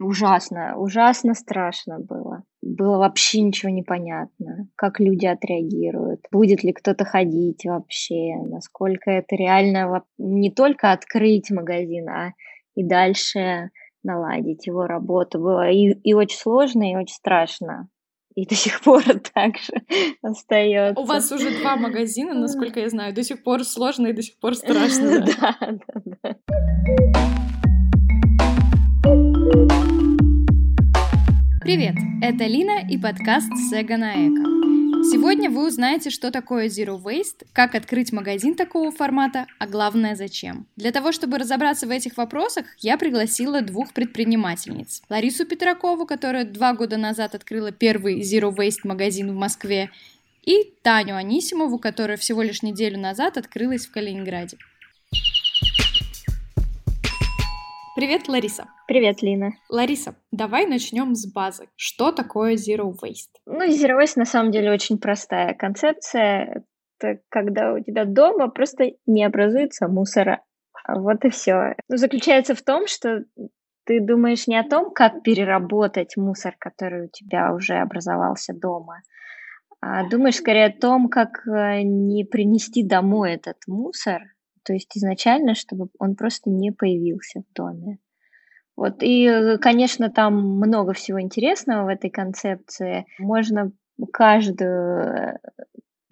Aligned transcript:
Ужасно, 0.00 0.78
ужасно 0.78 1.34
страшно 1.34 1.98
было. 1.98 2.42
Было 2.62 2.96
вообще 2.96 3.42
ничего 3.42 3.70
непонятно, 3.70 4.66
как 4.74 4.98
люди 4.98 5.26
отреагируют, 5.26 6.20
будет 6.32 6.64
ли 6.64 6.72
кто-то 6.72 7.04
ходить 7.04 7.66
вообще, 7.66 8.36
насколько 8.46 9.10
это 9.10 9.36
реально 9.36 10.02
не 10.16 10.50
только 10.50 10.92
открыть 10.92 11.50
магазин, 11.50 12.08
а 12.08 12.32
и 12.74 12.82
дальше 12.82 13.70
наладить 14.02 14.66
его 14.66 14.86
работу. 14.86 15.38
Было 15.38 15.70
и, 15.70 15.90
и 15.90 16.14
очень 16.14 16.38
сложно, 16.38 16.90
и 16.90 16.96
очень 16.96 17.16
страшно. 17.16 17.88
И 18.34 18.46
до 18.46 18.54
сих 18.54 18.80
пор 18.80 19.02
так 19.34 19.58
же 19.58 19.82
остается. 20.22 20.98
У 20.98 21.04
вас 21.04 21.30
уже 21.30 21.50
два 21.60 21.76
магазина, 21.76 22.32
насколько 22.32 22.80
я 22.80 22.88
знаю. 22.88 23.12
До 23.12 23.22
сих 23.22 23.42
пор 23.42 23.64
сложно 23.64 24.06
и 24.06 24.12
до 24.14 24.22
сих 24.22 24.38
пор 24.38 24.54
страшно. 24.56 25.26
Да, 25.26 25.56
да, 25.60 26.36
да. 29.04 29.29
Привет, 31.60 31.94
это 32.22 32.46
Лина 32.46 32.80
и 32.88 32.96
подкаст 32.96 33.50
Сега 33.68 33.98
на 33.98 34.14
Эко. 34.14 34.42
Сегодня 35.12 35.50
вы 35.50 35.66
узнаете, 35.66 36.08
что 36.08 36.30
такое 36.30 36.68
Zero 36.68 36.98
Waste, 36.98 37.46
как 37.52 37.74
открыть 37.74 38.12
магазин 38.12 38.54
такого 38.54 38.90
формата, 38.90 39.46
а 39.58 39.66
главное 39.66 40.16
зачем. 40.16 40.66
Для 40.76 40.90
того, 40.90 41.12
чтобы 41.12 41.36
разобраться 41.36 41.86
в 41.86 41.90
этих 41.90 42.16
вопросах, 42.16 42.64
я 42.78 42.96
пригласила 42.96 43.60
двух 43.60 43.92
предпринимательниц. 43.92 45.02
Ларису 45.10 45.44
Петракову, 45.44 46.06
которая 46.06 46.46
два 46.46 46.72
года 46.72 46.96
назад 46.96 47.34
открыла 47.34 47.72
первый 47.72 48.22
Zero 48.22 48.56
Waste 48.56 48.80
магазин 48.84 49.30
в 49.30 49.34
Москве, 49.34 49.90
и 50.42 50.72
Таню 50.82 51.16
Анисимову, 51.16 51.78
которая 51.78 52.16
всего 52.16 52.40
лишь 52.40 52.62
неделю 52.62 52.98
назад 52.98 53.36
открылась 53.36 53.84
в 53.84 53.90
Калининграде. 53.92 54.56
Привет, 57.96 58.28
Лариса. 58.28 58.68
Привет, 58.86 59.20
Лина. 59.20 59.50
Лариса, 59.68 60.14
давай 60.30 60.66
начнем 60.66 61.16
с 61.16 61.26
базы. 61.32 61.68
Что 61.74 62.12
такое 62.12 62.54
Zero 62.54 62.92
Waste? 62.92 63.34
Ну, 63.46 63.66
Zero 63.66 64.00
Waste 64.00 64.12
на 64.14 64.24
самом 64.24 64.52
деле 64.52 64.70
очень 64.70 64.96
простая 64.98 65.54
концепция. 65.54 66.64
Это 67.00 67.20
когда 67.28 67.72
у 67.72 67.80
тебя 67.80 68.04
дома 68.04 68.48
просто 68.48 68.92
не 69.06 69.24
образуется 69.24 69.88
мусора. 69.88 70.40
Вот 70.86 71.24
и 71.24 71.30
все. 71.30 71.74
Ну, 71.88 71.96
заключается 71.96 72.54
в 72.54 72.62
том, 72.62 72.86
что 72.86 73.24
ты 73.86 74.00
думаешь 74.00 74.46
не 74.46 74.56
о 74.56 74.68
том, 74.68 74.92
как 74.92 75.24
переработать 75.24 76.16
мусор, 76.16 76.54
который 76.60 77.06
у 77.06 77.08
тебя 77.08 77.52
уже 77.52 77.74
образовался 77.74 78.54
дома, 78.54 79.02
а 79.80 80.08
думаешь 80.08 80.36
скорее 80.36 80.66
о 80.66 80.80
том, 80.80 81.08
как 81.08 81.44
э, 81.48 81.82
не 81.82 82.24
принести 82.24 82.86
домой 82.86 83.32
этот 83.32 83.56
мусор, 83.66 84.22
то 84.62 84.72
есть 84.72 84.96
изначально, 84.96 85.54
чтобы 85.54 85.88
он 85.98 86.16
просто 86.16 86.50
не 86.50 86.70
появился 86.70 87.40
в 87.40 87.52
доме. 87.54 87.98
Вот, 88.76 89.02
и, 89.02 89.58
конечно, 89.60 90.10
там 90.10 90.56
много 90.56 90.92
всего 90.94 91.20
интересного 91.20 91.84
в 91.84 91.88
этой 91.88 92.08
концепции. 92.08 93.04
Можно 93.18 93.72
каждую 94.12 95.38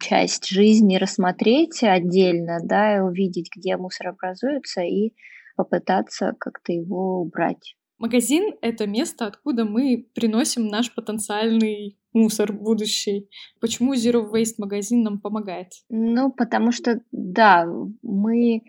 часть 0.01 0.49
жизни 0.49 0.97
рассмотреть 0.97 1.83
отдельно, 1.83 2.59
да, 2.63 2.97
и 2.97 3.01
увидеть, 3.01 3.49
где 3.57 3.77
мусор 3.77 4.09
образуется, 4.09 4.83
и 4.83 5.15
попытаться 5.57 6.35
как-то 6.39 6.73
его 6.73 7.21
убрать. 7.21 7.75
Магазин— 7.99 8.55
это 8.61 8.87
место, 8.87 9.27
откуда 9.27 9.65
мы 9.65 10.07
приносим 10.15 10.69
наш 10.69 10.95
потенциальный 10.95 11.99
мусор 12.19 12.53
будущий. 12.53 13.29
Почему 13.61 13.95
Zero 13.95 14.31
Waste 14.31 14.55
магазин 14.59 15.03
нам 15.03 15.21
помогает? 15.21 15.69
Ну, 15.89 16.33
потому 16.33 16.73
что, 16.73 17.01
да, 17.13 17.67
мы 18.03 18.63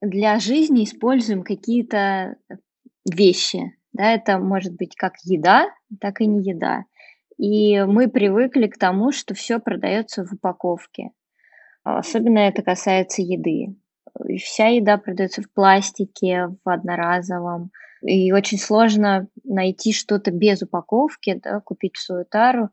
для 0.00 0.38
жизни 0.38 0.84
используем 0.84 1.42
какие-то 1.42 2.36
вещи. 3.10 3.72
Да, 3.92 4.12
это 4.12 4.38
может 4.38 4.74
быть 4.74 4.96
как 4.96 5.14
еда, 5.24 5.68
так 6.00 6.20
и 6.20 6.26
не 6.26 6.42
еда. 6.42 6.84
И 7.38 7.82
мы 7.82 8.08
привыкли 8.08 8.66
к 8.66 8.78
тому, 8.78 9.12
что 9.12 9.34
все 9.34 9.58
продается 9.58 10.24
в 10.24 10.32
упаковке. 10.32 11.10
Особенно 11.82 12.38
это 12.38 12.62
касается 12.62 13.22
еды. 13.22 13.76
Вся 14.38 14.68
еда 14.68 14.96
продается 14.96 15.42
в 15.42 15.52
пластике, 15.52 16.48
в 16.64 16.68
одноразовом, 16.68 17.70
и 18.04 18.32
очень 18.32 18.58
сложно 18.58 19.28
найти 19.44 19.92
что-то 19.92 20.30
без 20.30 20.62
упаковки, 20.62 21.40
да, 21.42 21.60
купить 21.60 21.96
свою 21.96 22.24
тару. 22.24 22.68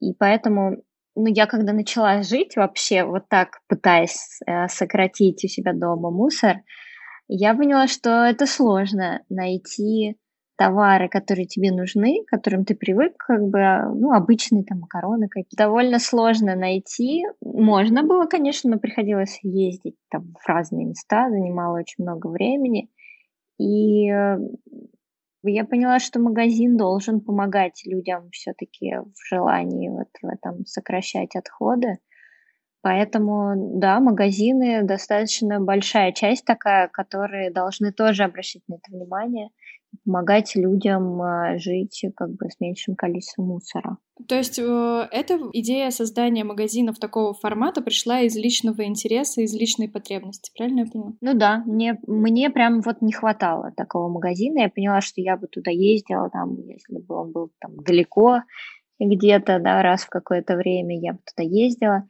И 0.00 0.14
поэтому, 0.14 0.82
ну, 1.14 1.26
я 1.26 1.46
когда 1.46 1.72
начала 1.72 2.22
жить 2.22 2.56
вообще 2.56 3.04
вот 3.04 3.28
так, 3.28 3.60
пытаясь 3.68 4.40
э, 4.46 4.68
сократить 4.68 5.44
у 5.44 5.48
себя 5.48 5.72
дома 5.72 6.10
мусор, 6.10 6.56
я 7.28 7.54
поняла, 7.54 7.86
что 7.86 8.24
это 8.24 8.46
сложно 8.46 9.22
найти 9.28 10.16
товары, 10.56 11.08
которые 11.08 11.46
тебе 11.46 11.72
нужны, 11.72 12.22
к 12.26 12.30
которым 12.30 12.66
ты 12.66 12.74
привык, 12.74 13.14
как 13.16 13.40
бы, 13.42 13.60
ну, 13.94 14.12
обычные 14.12 14.62
там 14.64 14.80
макароны 14.80 15.28
какие-то. 15.28 15.64
Довольно 15.64 15.98
сложно 15.98 16.54
найти. 16.54 17.24
Можно 17.40 18.02
было, 18.02 18.26
конечно, 18.26 18.70
но 18.70 18.78
приходилось 18.78 19.38
ездить 19.42 19.96
там 20.10 20.34
в 20.38 20.46
разные 20.46 20.84
места, 20.84 21.30
занимало 21.30 21.78
очень 21.78 22.04
много 22.04 22.26
времени. 22.26 22.90
И 23.60 24.10
э, 24.10 24.38
я 25.42 25.64
поняла, 25.66 25.98
что 25.98 26.18
магазин 26.18 26.78
должен 26.78 27.20
помогать 27.20 27.82
людям 27.84 28.30
все-таки 28.30 28.96
в 28.96 29.28
желании 29.28 29.90
вот 29.90 30.08
в 30.22 30.26
этом 30.26 30.64
сокращать 30.64 31.36
отходы. 31.36 31.98
Поэтому, 32.82 33.78
да, 33.78 34.00
магазины 34.00 34.82
достаточно 34.82 35.60
большая 35.60 36.12
часть 36.12 36.44
такая, 36.44 36.88
которые 36.88 37.50
должны 37.50 37.92
тоже 37.92 38.24
обращать 38.24 38.62
на 38.68 38.74
это 38.74 38.90
внимание 38.90 39.50
помогать 40.04 40.54
людям 40.54 41.20
а, 41.20 41.58
жить 41.58 42.04
как 42.16 42.30
бы 42.30 42.48
с 42.48 42.60
меньшим 42.60 42.94
количеством 42.94 43.46
мусора. 43.46 43.98
То 44.28 44.36
есть 44.36 44.58
э, 44.58 45.08
эта 45.10 45.38
идея 45.52 45.90
создания 45.90 46.44
магазинов 46.44 46.98
такого 46.98 47.32
формата 47.32 47.80
пришла 47.80 48.20
из 48.20 48.36
личного 48.36 48.84
интереса, 48.84 49.40
из 49.40 49.54
личной 49.54 49.88
потребности, 49.88 50.52
правильно 50.56 50.80
я 50.80 50.86
поняла? 50.86 51.12
Ну 51.20 51.34
да, 51.34 51.62
мне, 51.66 51.98
мне 52.06 52.50
прям 52.50 52.82
вот 52.82 53.00
не 53.00 53.12
хватало 53.12 53.72
такого 53.76 54.08
магазина. 54.08 54.60
Я 54.60 54.68
поняла, 54.68 55.00
что 55.00 55.20
я 55.20 55.36
бы 55.36 55.46
туда 55.46 55.70
ездила, 55.70 56.28
там, 56.30 56.56
если 56.68 56.98
бы 56.98 57.14
он 57.14 57.32
был 57.32 57.50
там 57.60 57.76
далеко 57.82 58.42
где-то, 58.98 59.58
да, 59.58 59.82
раз 59.82 60.02
в 60.02 60.10
какое-то 60.10 60.56
время 60.56 61.00
я 61.00 61.14
бы 61.14 61.20
туда 61.24 61.48
ездила. 61.48 62.06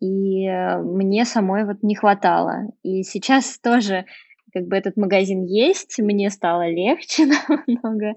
И 0.00 0.46
э, 0.46 0.78
мне 0.82 1.24
самой 1.24 1.66
вот 1.66 1.82
не 1.82 1.94
хватало. 1.94 2.62
И 2.82 3.02
сейчас 3.02 3.58
тоже 3.58 4.06
как 4.52 4.66
бы 4.66 4.76
этот 4.76 4.96
магазин 4.96 5.44
есть, 5.44 5.98
мне 5.98 6.30
стало 6.30 6.68
легче 6.68 7.26
намного, 7.48 8.14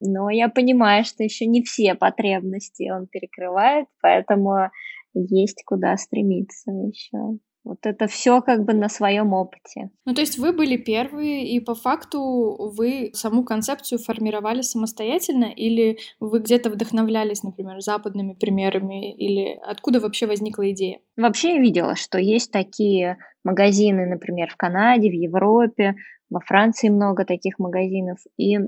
но 0.00 0.28
я 0.28 0.48
понимаю, 0.48 1.04
что 1.04 1.24
еще 1.24 1.46
не 1.46 1.62
все 1.62 1.94
потребности 1.94 2.90
он 2.90 3.06
перекрывает, 3.06 3.86
поэтому 4.02 4.70
есть 5.14 5.62
куда 5.64 5.96
стремиться 5.96 6.70
еще. 6.70 7.38
Вот 7.70 7.86
это 7.86 8.08
все 8.08 8.42
как 8.42 8.64
бы 8.64 8.72
на 8.72 8.88
своем 8.88 9.32
опыте. 9.32 9.90
Ну, 10.04 10.12
то 10.12 10.22
есть 10.22 10.38
вы 10.38 10.52
были 10.52 10.76
первые, 10.76 11.46
и 11.46 11.60
по 11.60 11.76
факту 11.76 12.72
вы 12.76 13.10
саму 13.12 13.44
концепцию 13.44 14.00
формировали 14.00 14.62
самостоятельно, 14.62 15.44
или 15.44 15.98
вы 16.18 16.40
где-то 16.40 16.70
вдохновлялись, 16.70 17.44
например, 17.44 17.80
западными 17.80 18.34
примерами, 18.34 19.14
или 19.14 19.56
откуда 19.62 20.00
вообще 20.00 20.26
возникла 20.26 20.68
идея? 20.72 20.98
Вообще 21.16 21.50
я 21.54 21.60
видела, 21.60 21.94
что 21.94 22.18
есть 22.18 22.50
такие 22.50 23.18
магазины, 23.44 24.04
например, 24.04 24.50
в 24.50 24.56
Канаде, 24.56 25.08
в 25.08 25.14
Европе, 25.14 25.94
во 26.28 26.40
Франции 26.40 26.88
много 26.88 27.24
таких 27.24 27.60
магазинов, 27.60 28.18
и 28.36 28.58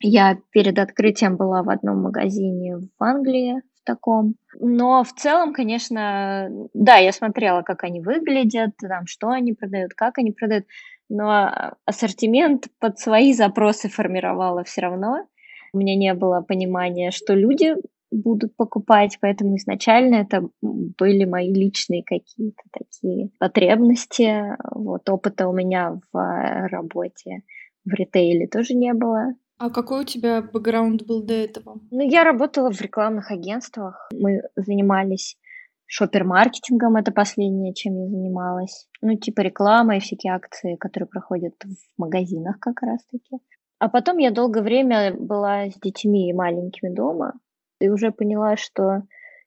я 0.00 0.38
перед 0.50 0.76
открытием 0.80 1.36
была 1.36 1.62
в 1.62 1.70
одном 1.70 2.02
магазине 2.02 2.78
в 2.78 2.88
Англии, 2.98 3.62
таком. 3.90 4.34
Но 4.60 5.02
в 5.02 5.12
целом, 5.12 5.52
конечно, 5.52 6.48
да, 6.74 6.96
я 6.96 7.12
смотрела, 7.12 7.62
как 7.62 7.84
они 7.84 8.00
выглядят, 8.00 8.70
там, 8.80 9.06
что 9.06 9.28
они 9.28 9.52
продают, 9.52 9.94
как 9.94 10.18
они 10.18 10.32
продают, 10.32 10.64
но 11.08 11.74
ассортимент 11.84 12.68
под 12.78 12.98
свои 12.98 13.32
запросы 13.32 13.88
формировала 13.88 14.62
все 14.64 14.82
равно. 14.82 15.26
У 15.72 15.78
меня 15.78 15.96
не 15.96 16.14
было 16.14 16.40
понимания, 16.40 17.10
что 17.10 17.34
люди 17.34 17.74
будут 18.12 18.56
покупать, 18.56 19.18
поэтому 19.20 19.56
изначально 19.56 20.16
это 20.16 20.48
были 20.62 21.24
мои 21.24 21.52
личные 21.52 22.02
какие-то 22.04 22.62
такие 22.72 23.30
потребности. 23.38 24.56
Вот 24.74 25.08
опыта 25.08 25.48
у 25.48 25.52
меня 25.52 26.00
в 26.12 26.68
работе 26.68 27.42
в 27.84 27.94
ритейле 27.94 28.46
тоже 28.46 28.74
не 28.74 28.92
было. 28.94 29.34
А 29.60 29.68
какой 29.68 30.00
у 30.00 30.04
тебя 30.04 30.40
бэкграунд 30.40 31.04
был 31.04 31.22
до 31.22 31.34
этого? 31.34 31.80
Ну, 31.90 32.00
я 32.00 32.24
работала 32.24 32.72
в 32.72 32.80
рекламных 32.80 33.30
агентствах. 33.30 34.08
Мы 34.10 34.40
занимались 34.56 35.36
шопер-маркетингом, 35.84 36.96
это 36.96 37.12
последнее, 37.12 37.74
чем 37.74 38.00
я 38.00 38.08
занималась. 38.08 38.88
Ну, 39.02 39.18
типа 39.18 39.42
реклама 39.42 39.98
и 39.98 40.00
всякие 40.00 40.32
акции, 40.32 40.76
которые 40.76 41.08
проходят 41.08 41.52
в 41.62 42.00
магазинах 42.00 42.58
как 42.58 42.80
раз-таки. 42.80 43.36
А 43.78 43.90
потом 43.90 44.16
я 44.16 44.30
долгое 44.30 44.62
время 44.62 45.12
была 45.12 45.66
с 45.66 45.78
детьми 45.78 46.32
маленькими 46.32 46.88
дома 46.94 47.34
и 47.80 47.90
уже 47.90 48.12
поняла, 48.12 48.56
что 48.56 49.02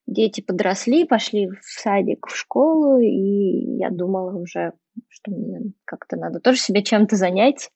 дети 0.05 0.41
подросли, 0.41 1.05
пошли 1.05 1.47
в 1.47 1.63
садик, 1.63 2.27
в 2.27 2.35
школу, 2.35 2.99
и 2.99 3.77
я 3.77 3.89
думала 3.89 4.37
уже, 4.37 4.73
что 5.09 5.31
мне 5.31 5.73
как-то 5.85 6.17
надо 6.17 6.39
тоже 6.39 6.59
себя 6.59 6.83
чем-то 6.83 7.15
занять, 7.15 7.71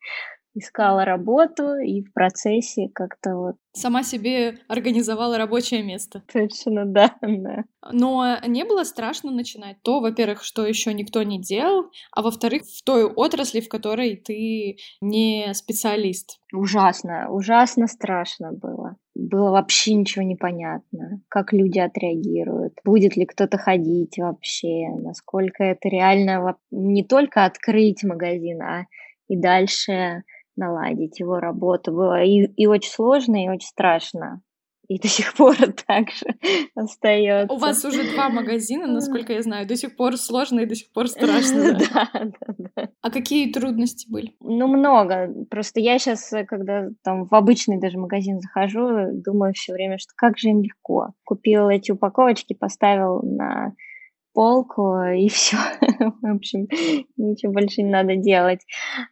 искала 0.58 1.06
работу 1.06 1.76
и 1.76 2.02
в 2.02 2.14
процессе 2.14 2.90
как-то 2.94 3.36
вот... 3.36 3.56
Сама 3.74 4.02
себе 4.02 4.58
организовала 4.68 5.38
рабочее 5.38 5.84
место. 5.84 6.24
Точно, 6.34 6.86
да, 6.86 7.16
да. 7.22 7.64
Но 7.92 8.38
не 8.48 8.66
было 8.66 8.84
страшно 8.84 9.32
начинать 9.32 9.78
то, 9.84 10.00
во-первых, 10.00 10.44
что 10.44 10.66
еще 10.66 10.94
никто 10.94 11.22
не 11.22 11.40
делал, 11.40 11.92
а 12.12 12.24
во-вторых, 12.24 12.64
в 12.64 12.84
той 12.84 13.06
отрасли, 13.06 13.60
в 13.60 13.70
которой 13.70 14.16
ты 14.16 14.78
не 15.00 15.54
специалист. 15.54 16.40
Ужасно, 16.54 17.30
ужасно 17.30 17.88
страшно 17.88 18.52
было. 18.52 18.96
Было 19.14 19.52
вообще 19.52 19.94
ничего 19.94 20.24
непонятно, 20.24 21.22
как 21.28 21.54
люди 21.54 21.80
отреагируют, 21.80 22.74
будет 22.84 23.16
ли 23.16 23.26
кто-то 23.26 23.58
ходить 23.58 24.18
вообще, 24.18 24.90
насколько 24.90 25.64
это 25.64 25.90
реально 25.90 26.56
не 26.72 27.04
только 27.04 27.46
открыть 27.46 28.04
магазин, 28.04 28.62
а 28.62 28.86
и 29.28 29.36
дальше 29.36 30.24
наладить 30.58 31.20
его 31.20 31.40
работу. 31.40 31.92
Было 31.92 32.24
и, 32.24 32.46
и 32.46 32.68
очень 32.68 32.92
сложно, 32.92 33.44
и 33.44 33.50
очень 33.50 33.68
страшно. 33.68 34.42
И 34.88 35.00
до 35.00 35.08
сих 35.10 35.34
пор 35.34 35.56
так 35.88 36.10
же 36.12 36.26
остается. 36.76 37.54
У 37.54 37.58
вас 37.58 37.84
уже 37.84 38.10
два 38.14 38.30
магазина, 38.30 38.88
насколько 38.88 39.34
я 39.34 39.42
знаю. 39.42 39.68
До 39.68 39.76
сих 39.76 39.96
пор 39.96 40.18
сложно 40.18 40.62
и 40.62 40.66
до 40.66 40.76
сих 40.76 40.92
пор 40.92 41.08
страшно. 41.10 41.74
Да, 41.74 42.10
да, 42.14 42.56
да. 42.76 42.90
А 43.02 43.12
какие 43.12 43.52
трудности 43.52 44.10
были? 44.10 44.36
Ну, 44.40 44.68
много. 44.68 45.34
Просто 45.50 45.80
я 45.82 46.00
сейчас, 46.00 46.34
когда 46.48 46.88
там 47.04 47.28
в 47.28 47.36
обычный 47.36 47.80
даже 47.80 47.98
магазин 47.98 48.40
захожу, 48.40 49.12
думаю 49.12 49.54
все 49.54 49.74
время, 49.74 49.98
что 49.98 50.14
как 50.16 50.38
же 50.38 50.50
им 50.50 50.62
легко. 50.62 51.10
Купил 51.26 51.68
эти 51.68 51.92
упаковочки, 51.92 52.54
поставил 52.54 53.22
на 53.24 53.74
полку, 54.38 55.02
и 55.02 55.30
все. 55.30 55.58
В 56.22 56.36
общем, 56.36 56.68
ничего 57.18 57.54
больше 57.54 57.82
не 57.82 57.90
надо 57.90 58.18
делать. 58.18 58.60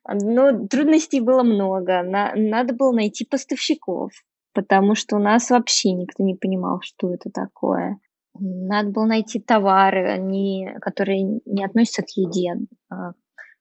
Но 0.08 0.68
трудностей 0.68 1.20
было 1.20 1.42
много. 1.42 2.04
На, 2.04 2.34
надо 2.36 2.76
было 2.76 2.92
найти 2.92 3.26
поставщиков, 3.26 4.12
потому 4.54 4.94
что 4.94 5.16
у 5.16 5.20
нас 5.20 5.50
вообще 5.50 5.94
никто 5.94 6.24
не 6.24 6.36
понимал, 6.36 6.82
что 6.84 7.12
это 7.12 7.32
такое. 7.32 7.98
Надо 8.40 8.92
было 8.92 9.06
найти 9.06 9.40
товары, 9.40 10.06
они, 10.12 10.70
которые 10.80 11.24
не 11.24 11.66
относятся 11.66 12.04
к 12.04 12.10
еде, 12.16 12.58
а, 12.92 13.14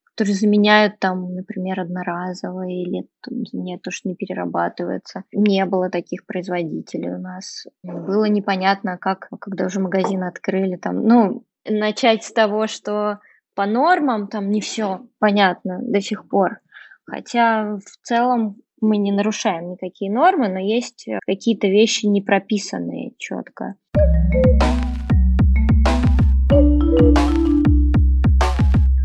которые 0.03 0.35
заменяют 0.35 0.99
там, 0.99 1.33
например, 1.33 1.79
одноразовые 1.79 2.83
или 2.83 3.07
заменяют 3.51 3.81
то, 3.81 3.89
что 3.89 4.07
не 4.07 4.15
перерабатывается. 4.15 5.23
Не 5.31 5.65
было 5.65 5.89
таких 5.89 6.27
производителей 6.27 7.09
у 7.09 7.17
нас. 7.17 7.65
Было 7.81 8.25
непонятно, 8.25 8.99
как, 8.99 9.29
когда 9.39 9.65
уже 9.65 9.79
магазин 9.79 10.23
открыли, 10.23 10.75
там, 10.75 11.01
ну, 11.07 11.43
начать 11.67 12.23
с 12.23 12.31
того, 12.31 12.67
что 12.67 13.19
по 13.55 13.65
нормам 13.65 14.27
там 14.27 14.49
не 14.49 14.61
все 14.61 15.07
понятно 15.19 15.79
до 15.81 16.01
сих 16.01 16.27
пор. 16.27 16.59
Хотя 17.05 17.77
в 17.77 18.05
целом 18.05 18.57
мы 18.81 18.97
не 18.97 19.11
нарушаем 19.11 19.71
никакие 19.71 20.11
нормы, 20.11 20.49
но 20.49 20.59
есть 20.59 21.07
какие-то 21.25 21.67
вещи 21.67 22.05
не 22.05 22.21
прописанные 22.21 23.11
четко. 23.17 23.75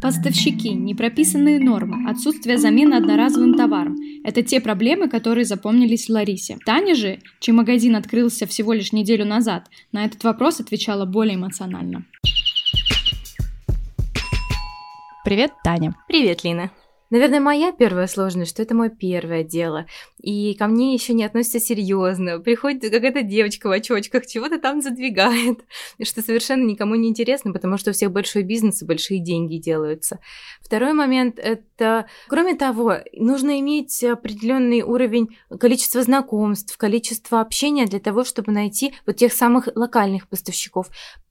Поставщики, 0.02 0.70
непрописанные 0.70 1.60
нормы, 1.60 2.10
отсутствие 2.10 2.56
замены 2.58 2.94
одноразовым 2.94 3.54
товаром– 3.54 3.96
это 4.24 4.42
те 4.42 4.60
проблемы, 4.60 5.08
которые 5.08 5.44
запомнились 5.44 6.08
Ларисе. 6.08 6.56
Таня 6.64 6.94
же, 6.94 7.20
чей 7.38 7.52
магазин 7.52 7.94
открылся 7.94 8.46
всего 8.46 8.72
лишь 8.72 8.92
неделю 8.92 9.26
назад, 9.26 9.68
на 9.92 10.04
этот 10.04 10.24
вопрос 10.24 10.58
отвечала 10.58 11.04
более 11.04 11.36
эмоционально. 11.36 12.06
Привет, 15.30 15.52
Таня. 15.62 15.94
Привет, 16.08 16.42
Лина. 16.42 16.72
Наверное, 17.10 17.38
моя 17.38 17.70
первая 17.70 18.08
сложность, 18.08 18.50
что 18.50 18.62
это 18.62 18.74
мое 18.74 18.88
первое 18.90 19.44
дело. 19.44 19.86
И 20.20 20.54
ко 20.54 20.66
мне 20.66 20.92
еще 20.92 21.12
не 21.12 21.22
относятся 21.22 21.60
серьезно. 21.60 22.40
Приходит 22.40 22.90
какая-то 22.90 23.22
девочка 23.22 23.68
в 23.68 23.70
очочках, 23.70 24.26
чего-то 24.26 24.58
там 24.58 24.82
задвигает, 24.82 25.60
что 26.02 26.20
совершенно 26.20 26.64
никому 26.64 26.96
не 26.96 27.08
интересно, 27.08 27.52
потому 27.52 27.78
что 27.78 27.90
у 27.90 27.92
всех 27.92 28.10
большой 28.10 28.42
бизнес 28.42 28.82
и 28.82 28.84
большие 28.84 29.20
деньги 29.20 29.58
делаются. 29.58 30.18
Второй 30.62 30.94
момент 30.94 31.38
это, 31.38 32.06
кроме 32.26 32.56
того, 32.56 32.96
нужно 33.12 33.60
иметь 33.60 34.02
определенный 34.02 34.82
уровень 34.82 35.38
количества 35.60 36.02
знакомств, 36.02 36.76
количества 36.76 37.40
общения 37.40 37.86
для 37.86 38.00
того, 38.00 38.24
чтобы 38.24 38.50
найти 38.50 38.94
вот 39.06 39.14
тех 39.14 39.32
самых 39.32 39.68
локальных 39.76 40.26
поставщиков. 40.26 40.88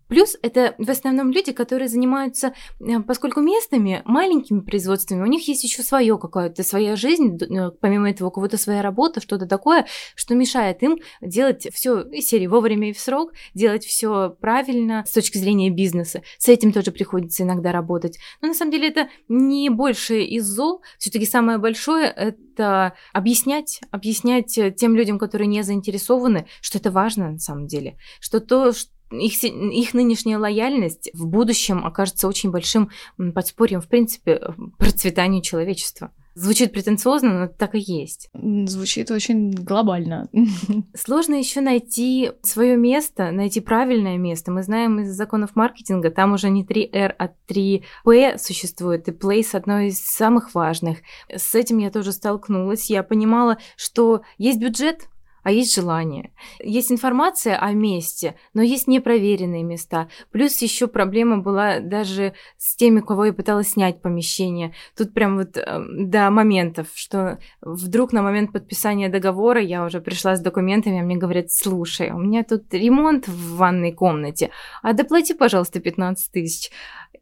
Плюс 0.09 0.35
это 0.41 0.75
в 0.79 0.89
основном 0.89 1.31
люди, 1.31 1.53
которые 1.53 1.88
занимаются, 1.88 2.53
э, 2.79 3.00
поскольку 3.01 3.41
местными, 3.41 4.01
маленькими 4.06 4.59
производствами, 4.59 5.21
у 5.21 5.27
них 5.27 5.47
есть 5.47 5.63
еще 5.63 5.83
свое 5.83 6.17
какое-то, 6.17 6.63
своя 6.63 6.95
жизнь, 6.95 7.38
э, 7.38 7.71
помимо 7.79 8.09
этого 8.09 8.29
у 8.29 8.31
кого-то 8.31 8.57
своя 8.57 8.81
работа, 8.81 9.21
что-то 9.21 9.45
такое, 9.45 9.85
что 10.15 10.33
мешает 10.33 10.81
им 10.81 10.97
делать 11.21 11.67
все 11.71 12.01
из 12.01 12.27
серии 12.27 12.47
вовремя 12.47 12.89
и 12.89 12.94
в 12.94 13.00
срок, 13.00 13.33
делать 13.53 13.85
все 13.85 14.35
правильно 14.41 15.06
с 15.07 15.11
точки 15.11 15.38
зрения 15.38 15.69
бизнеса. 15.69 16.23
С 16.39 16.50
этим 16.50 16.73
тоже 16.73 16.91
приходится 16.91 17.44
иногда 17.44 17.71
работать. 17.71 18.17
Но 18.41 18.47
на 18.47 18.53
самом 18.56 18.71
деле 18.71 18.89
это 18.89 19.09
не 19.27 19.69
больше 19.69 20.21
из 20.23 20.45
зол. 20.45 20.81
Все-таки 20.97 21.27
самое 21.27 21.59
большое 21.59 22.07
это 22.07 22.94
объяснять, 23.13 23.79
объяснять 23.91 24.59
тем 24.75 24.95
людям, 24.95 25.19
которые 25.19 25.47
не 25.47 25.61
заинтересованы, 25.61 26.47
что 26.61 26.79
это 26.79 26.89
важно 26.89 27.31
на 27.31 27.39
самом 27.39 27.67
деле, 27.67 27.97
что 28.19 28.39
то, 28.39 28.73
что 28.73 28.91
их, 29.11 29.44
их 29.44 29.94
нынешняя 29.94 30.38
лояльность 30.38 31.09
в 31.13 31.25
будущем 31.25 31.85
окажется 31.85 32.27
очень 32.27 32.51
большим 32.51 32.89
подспорьем, 33.33 33.81
в 33.81 33.88
принципе, 33.88 34.41
процветанию 34.77 35.41
человечества. 35.41 36.11
Звучит 36.35 36.71
претенциозно, 36.71 37.38
но 37.38 37.47
так 37.47 37.75
и 37.75 37.79
есть. 37.79 38.29
Звучит 38.33 39.11
очень 39.11 39.51
глобально. 39.51 40.29
Сложно 40.95 41.35
еще 41.35 41.59
найти 41.59 42.31
свое 42.44 42.77
место, 42.77 43.31
найти 43.31 43.59
правильное 43.59 44.17
место. 44.17 44.50
Мы 44.50 44.63
знаем 44.63 45.01
из 45.01 45.11
законов 45.11 45.57
маркетинга, 45.57 46.11
там 46.11 46.31
уже 46.31 46.50
не 46.50 46.63
3R, 46.63 47.13
а 47.17 47.29
3P 47.50 48.38
существует, 48.38 49.09
и 49.09 49.11
place 49.11 49.53
одно 49.53 49.79
из 49.79 50.00
самых 50.00 50.53
важных. 50.53 51.00
С 51.27 51.56
этим 51.56 51.79
я 51.79 51.91
тоже 51.91 52.13
столкнулась. 52.13 52.89
Я 52.89 53.03
понимала, 53.03 53.57
что 53.75 54.21
есть 54.38 54.59
бюджет, 54.59 55.09
а 55.49 55.51
есть 55.51 55.73
желание. 55.73 56.29
Есть 56.59 56.91
информация 56.91 57.57
о 57.57 57.71
месте, 57.71 58.35
но 58.53 58.61
есть 58.61 58.87
непроверенные 58.87 59.63
места. 59.63 60.07
Плюс 60.31 60.61
еще 60.61 60.85
проблема 60.85 61.39
была 61.39 61.79
даже 61.79 62.33
с 62.57 62.75
теми, 62.75 62.99
кого 62.99 63.25
я 63.25 63.33
пыталась 63.33 63.69
снять 63.69 63.99
помещение. 63.99 64.75
Тут 64.95 65.11
прям 65.15 65.37
вот 65.37 65.57
э, 65.57 65.83
до 65.89 66.29
моментов, 66.29 66.89
что 66.93 67.39
вдруг 67.61 68.13
на 68.13 68.21
момент 68.21 68.51
подписания 68.51 69.09
договора 69.09 69.59
я 69.59 69.83
уже 69.83 70.01
пришла 70.01 70.35
с 70.35 70.39
документами, 70.39 70.99
а 70.99 71.03
мне 71.03 71.17
говорят, 71.17 71.51
слушай, 71.51 72.11
у 72.11 72.19
меня 72.19 72.44
тут 72.44 72.71
ремонт 72.71 73.27
в 73.27 73.56
ванной 73.56 73.91
комнате, 73.91 74.51
а 74.83 74.94
доплати, 74.94 75.33
пожалуйста, 75.33 75.79
15 75.79 76.31
тысяч. 76.31 76.69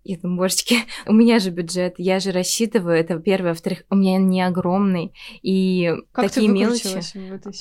Я 0.03 0.17
думаю, 0.17 0.38
божечки, 0.39 0.77
у 1.06 1.13
меня 1.13 1.39
же 1.39 1.50
бюджет, 1.50 1.96
я 1.98 2.20
же 2.20 2.32
рассчитываю, 2.32 2.98
это 2.98 3.20
первое. 3.20 3.51
Во-вторых, 3.51 3.84
у 3.89 3.96
меня 3.96 4.17
не 4.17 4.41
огромный. 4.41 5.13
И 5.41 5.94
как 6.13 6.32
такие 6.32 6.48
мелочи. 6.48 7.01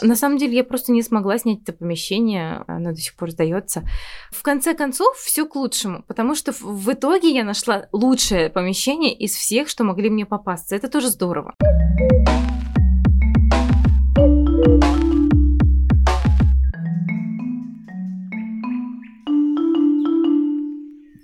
На 0.03 0.15
самом 0.15 0.39
деле, 0.39 0.57
я 0.57 0.65
просто 0.65 0.93
не 0.93 1.03
смогла 1.03 1.39
снять 1.39 1.63
это 1.63 1.73
помещение, 1.73 2.65
оно 2.69 2.91
до 2.91 2.97
сих 2.97 3.17
пор 3.17 3.33
сдается. 3.33 3.83
В 4.31 4.43
конце 4.43 4.75
концов, 4.75 5.17
все 5.17 5.45
к 5.45 5.57
лучшему, 5.57 6.05
потому 6.07 6.37
что 6.37 6.53
в 6.53 6.93
итоге 6.93 7.35
я 7.35 7.43
нашла 7.43 7.89
лучшее 7.93 8.49
помещение 8.49 9.13
из 9.13 9.35
всех, 9.35 9.69
что 9.69 9.83
могли 9.83 10.09
мне 10.09 10.25
попасться. 10.25 10.77
Это 10.77 10.89
тоже 10.89 11.09
здорово. 11.09 11.55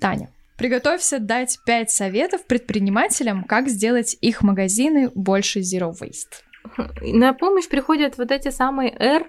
Таня, 0.00 0.31
Приготовься 0.62 1.18
дать 1.18 1.58
5 1.66 1.90
советов 1.90 2.46
предпринимателям, 2.46 3.42
как 3.42 3.68
сделать 3.68 4.16
их 4.20 4.42
магазины 4.42 5.10
больше 5.12 5.58
Zero 5.58 5.92
Waste. 5.92 6.44
На 7.00 7.32
помощь 7.32 7.66
приходят 7.66 8.16
вот 8.16 8.30
эти 8.30 8.50
самые 8.50 8.94
R. 8.96 9.26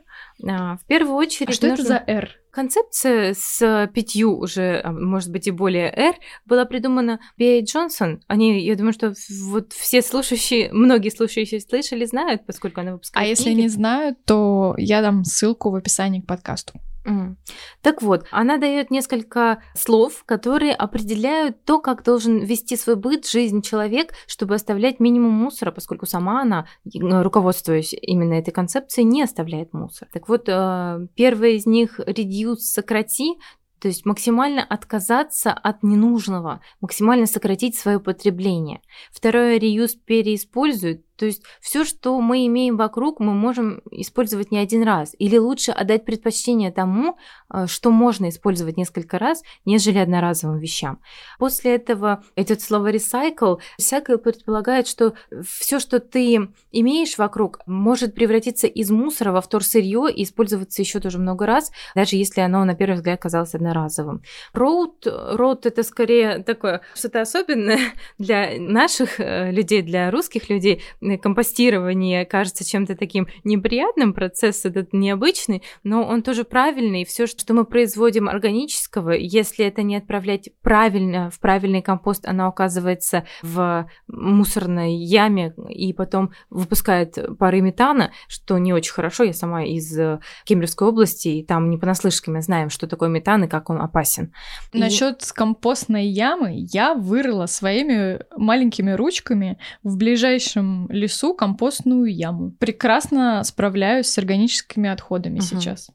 А, 0.47 0.77
в 0.77 0.85
первую 0.85 1.15
очередь... 1.15 1.49
А 1.49 1.53
что 1.53 1.69
нужно... 1.69 1.81
это 1.81 1.87
за 1.87 2.03
R? 2.05 2.29
Концепция 2.51 3.33
с 3.35 3.89
пятью 3.95 4.37
уже, 4.37 4.79
а, 4.83 4.91
может 4.91 5.31
быть, 5.31 5.47
и 5.47 5.51
более 5.51 5.91
R 5.91 6.13
была 6.45 6.65
придумана 6.65 7.19
B.A. 7.35 7.63
Джонсон. 7.63 8.21
Они, 8.27 8.63
я 8.63 8.75
думаю, 8.75 8.93
что 8.93 9.15
вот 9.45 9.73
все 9.73 10.03
слушающие, 10.03 10.71
многие 10.71 11.09
слушающие 11.09 11.61
слышали, 11.61 12.05
знают, 12.05 12.45
поскольку 12.45 12.81
она 12.81 12.91
выпускает 12.91 13.23
А 13.23 13.25
книги. 13.25 13.49
если 13.49 13.59
не 13.59 13.69
знают, 13.69 14.23
то 14.25 14.75
я 14.77 15.01
дам 15.01 15.23
ссылку 15.23 15.71
в 15.71 15.75
описании 15.75 16.21
к 16.21 16.27
подкасту. 16.27 16.79
Mm. 17.05 17.35
Так 17.81 18.01
вот, 18.01 18.25
она 18.31 18.57
дает 18.57 18.91
несколько 18.91 19.61
слов, 19.75 20.23
которые 20.25 20.73
определяют 20.73 21.63
то, 21.65 21.79
как 21.79 22.03
должен 22.03 22.39
вести 22.39 22.77
свой 22.77 22.95
быт, 22.95 23.27
жизнь 23.27 23.61
человек, 23.61 24.13
чтобы 24.27 24.55
оставлять 24.55 24.99
минимум 24.99 25.33
мусора, 25.33 25.71
поскольку 25.71 26.05
сама 26.05 26.41
она, 26.41 26.65
руководствуясь 26.85 27.93
именно 27.93 28.33
этой 28.33 28.51
концепцией, 28.51 29.05
не 29.05 29.21
оставляет 29.21 29.73
мусор. 29.73 30.07
Так 30.13 30.29
вот, 30.29 30.47
э, 30.47 31.07
первая 31.15 31.51
из 31.51 31.65
них 31.65 31.99
reduce, 31.99 32.57
сократи, 32.57 33.37
то 33.83 33.89
есть 33.89 34.05
максимально 34.05 34.63
отказаться 34.63 35.51
от 35.51 35.83
ненужного, 35.83 36.61
максимально 36.79 37.25
сократить 37.25 37.75
свое 37.75 37.99
потребление. 37.99 38.79
Второе, 39.11 39.59
reuse, 39.59 39.97
переиспользуй, 40.05 41.03
то 41.23 41.27
есть 41.27 41.41
все, 41.61 41.85
что 41.85 42.19
мы 42.19 42.45
имеем 42.47 42.75
вокруг, 42.75 43.21
мы 43.21 43.33
можем 43.33 43.81
использовать 43.91 44.51
не 44.51 44.57
один 44.57 44.83
раз. 44.83 45.15
Или 45.19 45.37
лучше 45.37 45.71
отдать 45.71 46.03
предпочтение 46.03 46.69
тому, 46.69 47.15
э, 47.49 47.65
что 47.65 47.91
можно 47.91 48.27
использовать 48.27 48.75
несколько 48.75 49.17
раз, 49.17 49.41
нежели 49.63 49.99
одноразовым 49.99 50.59
вещам. 50.59 50.99
После 51.39 51.75
этого 51.75 52.25
идет 52.35 52.59
слово 52.59 52.91
recycle. 52.91 53.59
Recycle 53.79 54.17
предполагает, 54.17 54.85
что 54.85 55.13
все, 55.47 55.79
что 55.79 56.01
ты 56.01 56.49
имеешь 56.73 57.17
вокруг, 57.17 57.61
может 57.67 58.15
превратиться 58.15 58.67
из 58.67 58.91
мусора 58.91 59.31
во 59.31 59.39
вторсырье 59.39 60.11
и 60.13 60.23
использоваться 60.23 60.81
еще 60.81 60.99
тоже 60.99 61.19
много 61.19 61.45
раз, 61.45 61.71
даже 61.95 62.17
если 62.17 62.41
оно 62.41 62.65
на 62.65 62.75
первый 62.75 62.95
взгляд 62.95 63.21
казалось 63.21 63.55
одноразовым. 63.55 64.23
Роуд, 64.51 65.07
роуд 65.07 65.65
это 65.65 65.83
скорее 65.83 66.39
такое 66.39 66.81
что-то 66.93 67.21
особенное 67.21 67.79
для 68.17 68.59
наших 68.59 69.21
э, 69.21 69.51
людей, 69.53 69.81
для 69.83 70.11
русских 70.11 70.49
людей. 70.49 70.81
Компостирование 71.17 72.25
кажется 72.25 72.63
чем-то 72.63 72.95
таким 72.95 73.27
неприятным, 73.43 74.13
процесс 74.13 74.65
этот 74.65 74.93
необычный, 74.93 75.63
но 75.83 76.03
он 76.03 76.23
тоже 76.23 76.43
правильный. 76.43 77.05
Все, 77.05 77.27
что 77.27 77.53
мы 77.53 77.65
производим 77.65 78.29
органического, 78.29 79.11
если 79.11 79.65
это 79.65 79.83
не 79.83 79.95
отправлять 79.95 80.49
правильно 80.61 81.29
в 81.29 81.39
правильный 81.39 81.81
компост, 81.81 82.25
оно 82.25 82.47
оказывается 82.47 83.25
в 83.41 83.89
мусорной 84.07 84.95
яме 84.95 85.53
и 85.69 85.93
потом 85.93 86.31
выпускает 86.49 87.17
пары 87.37 87.61
метана, 87.61 88.11
что 88.27 88.57
не 88.57 88.73
очень 88.73 88.93
хорошо. 88.93 89.23
Я 89.23 89.33
сама 89.33 89.63
из 89.63 89.97
э, 89.97 90.19
Кемеровской 90.45 90.87
области, 90.87 91.27
и 91.29 91.45
там 91.45 91.69
не 91.69 91.77
понаслышке 91.77 92.31
мы 92.31 92.41
знаем, 92.41 92.69
что 92.69 92.87
такое 92.87 93.09
метан 93.09 93.43
и 93.43 93.47
как 93.47 93.69
он 93.69 93.81
опасен. 93.81 94.33
Насчет 94.73 95.21
и... 95.23 95.33
компостной 95.33 96.07
ямы 96.07 96.51
я 96.53 96.93
вырыла 96.93 97.45
своими 97.45 98.19
маленькими 98.35 98.91
ручками 98.91 99.57
в 99.83 99.97
ближайшем 99.97 100.87
лесу 100.93 101.33
компостную 101.33 102.05
яму. 102.05 102.51
Прекрасно 102.59 103.43
справляюсь 103.43 104.07
с 104.07 104.17
органическими 104.17 104.89
отходами 104.89 105.39
угу. 105.39 105.45
сейчас. 105.45 105.89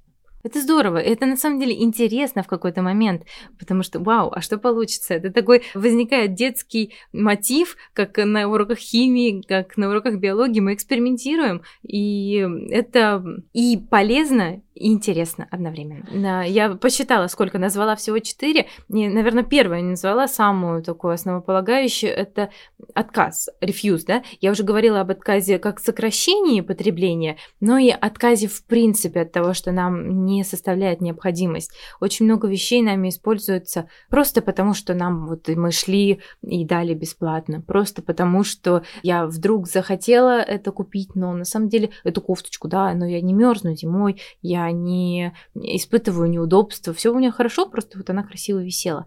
Это 0.45 0.61
здорово, 0.63 0.99
это 0.99 1.27
на 1.27 1.37
самом 1.37 1.59
деле 1.59 1.83
интересно 1.83 2.45
в 2.45 2.47
какой-то 2.47 2.81
момент, 2.81 3.25
потому 3.59 3.83
что, 3.83 3.99
вау, 3.99 4.31
а 4.33 4.41
что 4.41 4.57
получится? 4.57 5.15
Это 5.15 5.33
такой 5.33 5.65
возникает 5.75 6.35
детский 6.35 6.95
мотив, 7.13 7.77
как 7.93 8.19
на 8.19 8.49
уроках 8.49 8.79
химии, 8.79 9.43
как 9.47 9.77
на 9.77 9.91
уроках 9.91 10.19
биологии 10.19 10.61
мы 10.61 10.75
экспериментируем, 10.75 11.63
и 11.83 12.47
это 12.71 13.25
и 13.53 13.77
полезно, 13.91 14.63
и 14.79 14.93
интересно 14.93 15.49
одновременно. 15.51 16.47
Я 16.47 16.71
посчитала, 16.77 17.27
сколько 17.27 17.59
назвала 17.59 17.97
всего 17.97 18.19
четыре. 18.21 18.67
И, 18.89 19.09
наверное, 19.09 19.43
первое 19.43 19.83
назвала 19.83 20.29
самую 20.29 20.83
такую 20.83 21.15
основополагающую, 21.15 22.13
это 22.13 22.51
отказ, 22.95 23.49
рефьюз, 23.61 24.05
да. 24.05 24.23
Я 24.41 24.53
уже 24.53 24.63
говорила 24.63 25.01
об 25.01 25.11
отказе 25.11 25.59
как 25.59 25.81
сокращении 25.81 26.61
потребления, 26.61 27.37
но 27.61 27.79
и 27.79 27.91
отказе 27.91 28.47
в 28.47 28.65
принципе 28.65 29.23
от 29.23 29.33
того, 29.33 29.53
что 29.53 29.73
нам 29.73 30.25
не 30.25 30.45
составляет 30.45 31.01
необходимость. 31.01 31.73
Очень 32.01 32.27
много 32.27 32.47
вещей 32.47 32.81
нами 32.81 33.09
используются 33.09 33.89
просто 34.11 34.43
потому, 34.43 34.75
что 34.75 34.95
нам 34.95 35.27
вот 35.27 35.49
мы 35.49 35.73
шли 35.73 36.21
и 36.43 36.65
дали 36.65 36.95
бесплатно, 36.95 37.61
просто 37.61 38.03
потому, 38.03 38.45
что 38.45 38.83
я 39.03 39.27
вдруг 39.27 39.67
захотела 39.67 40.41
это 40.41 40.71
купить, 40.71 41.17
но 41.17 41.33
на 41.33 41.45
самом 41.45 41.69
деле 41.69 41.91
эту 42.05 42.21
кофточку, 42.21 42.69
да, 42.69 42.95
но 42.95 43.07
я 43.07 43.21
не 43.21 43.33
мерзну 43.35 43.75
зимой, 43.75 44.21
я 44.69 45.33
не 45.55 45.77
испытываю 45.77 46.31
неудобства, 46.31 46.93
все 46.95 47.13
у 47.13 47.19
меня 47.19 47.31
хорошо, 47.31 47.69
просто 47.69 47.99
вот 47.99 48.11
она 48.11 48.23
красиво 48.23 48.59
висела. 48.59 49.07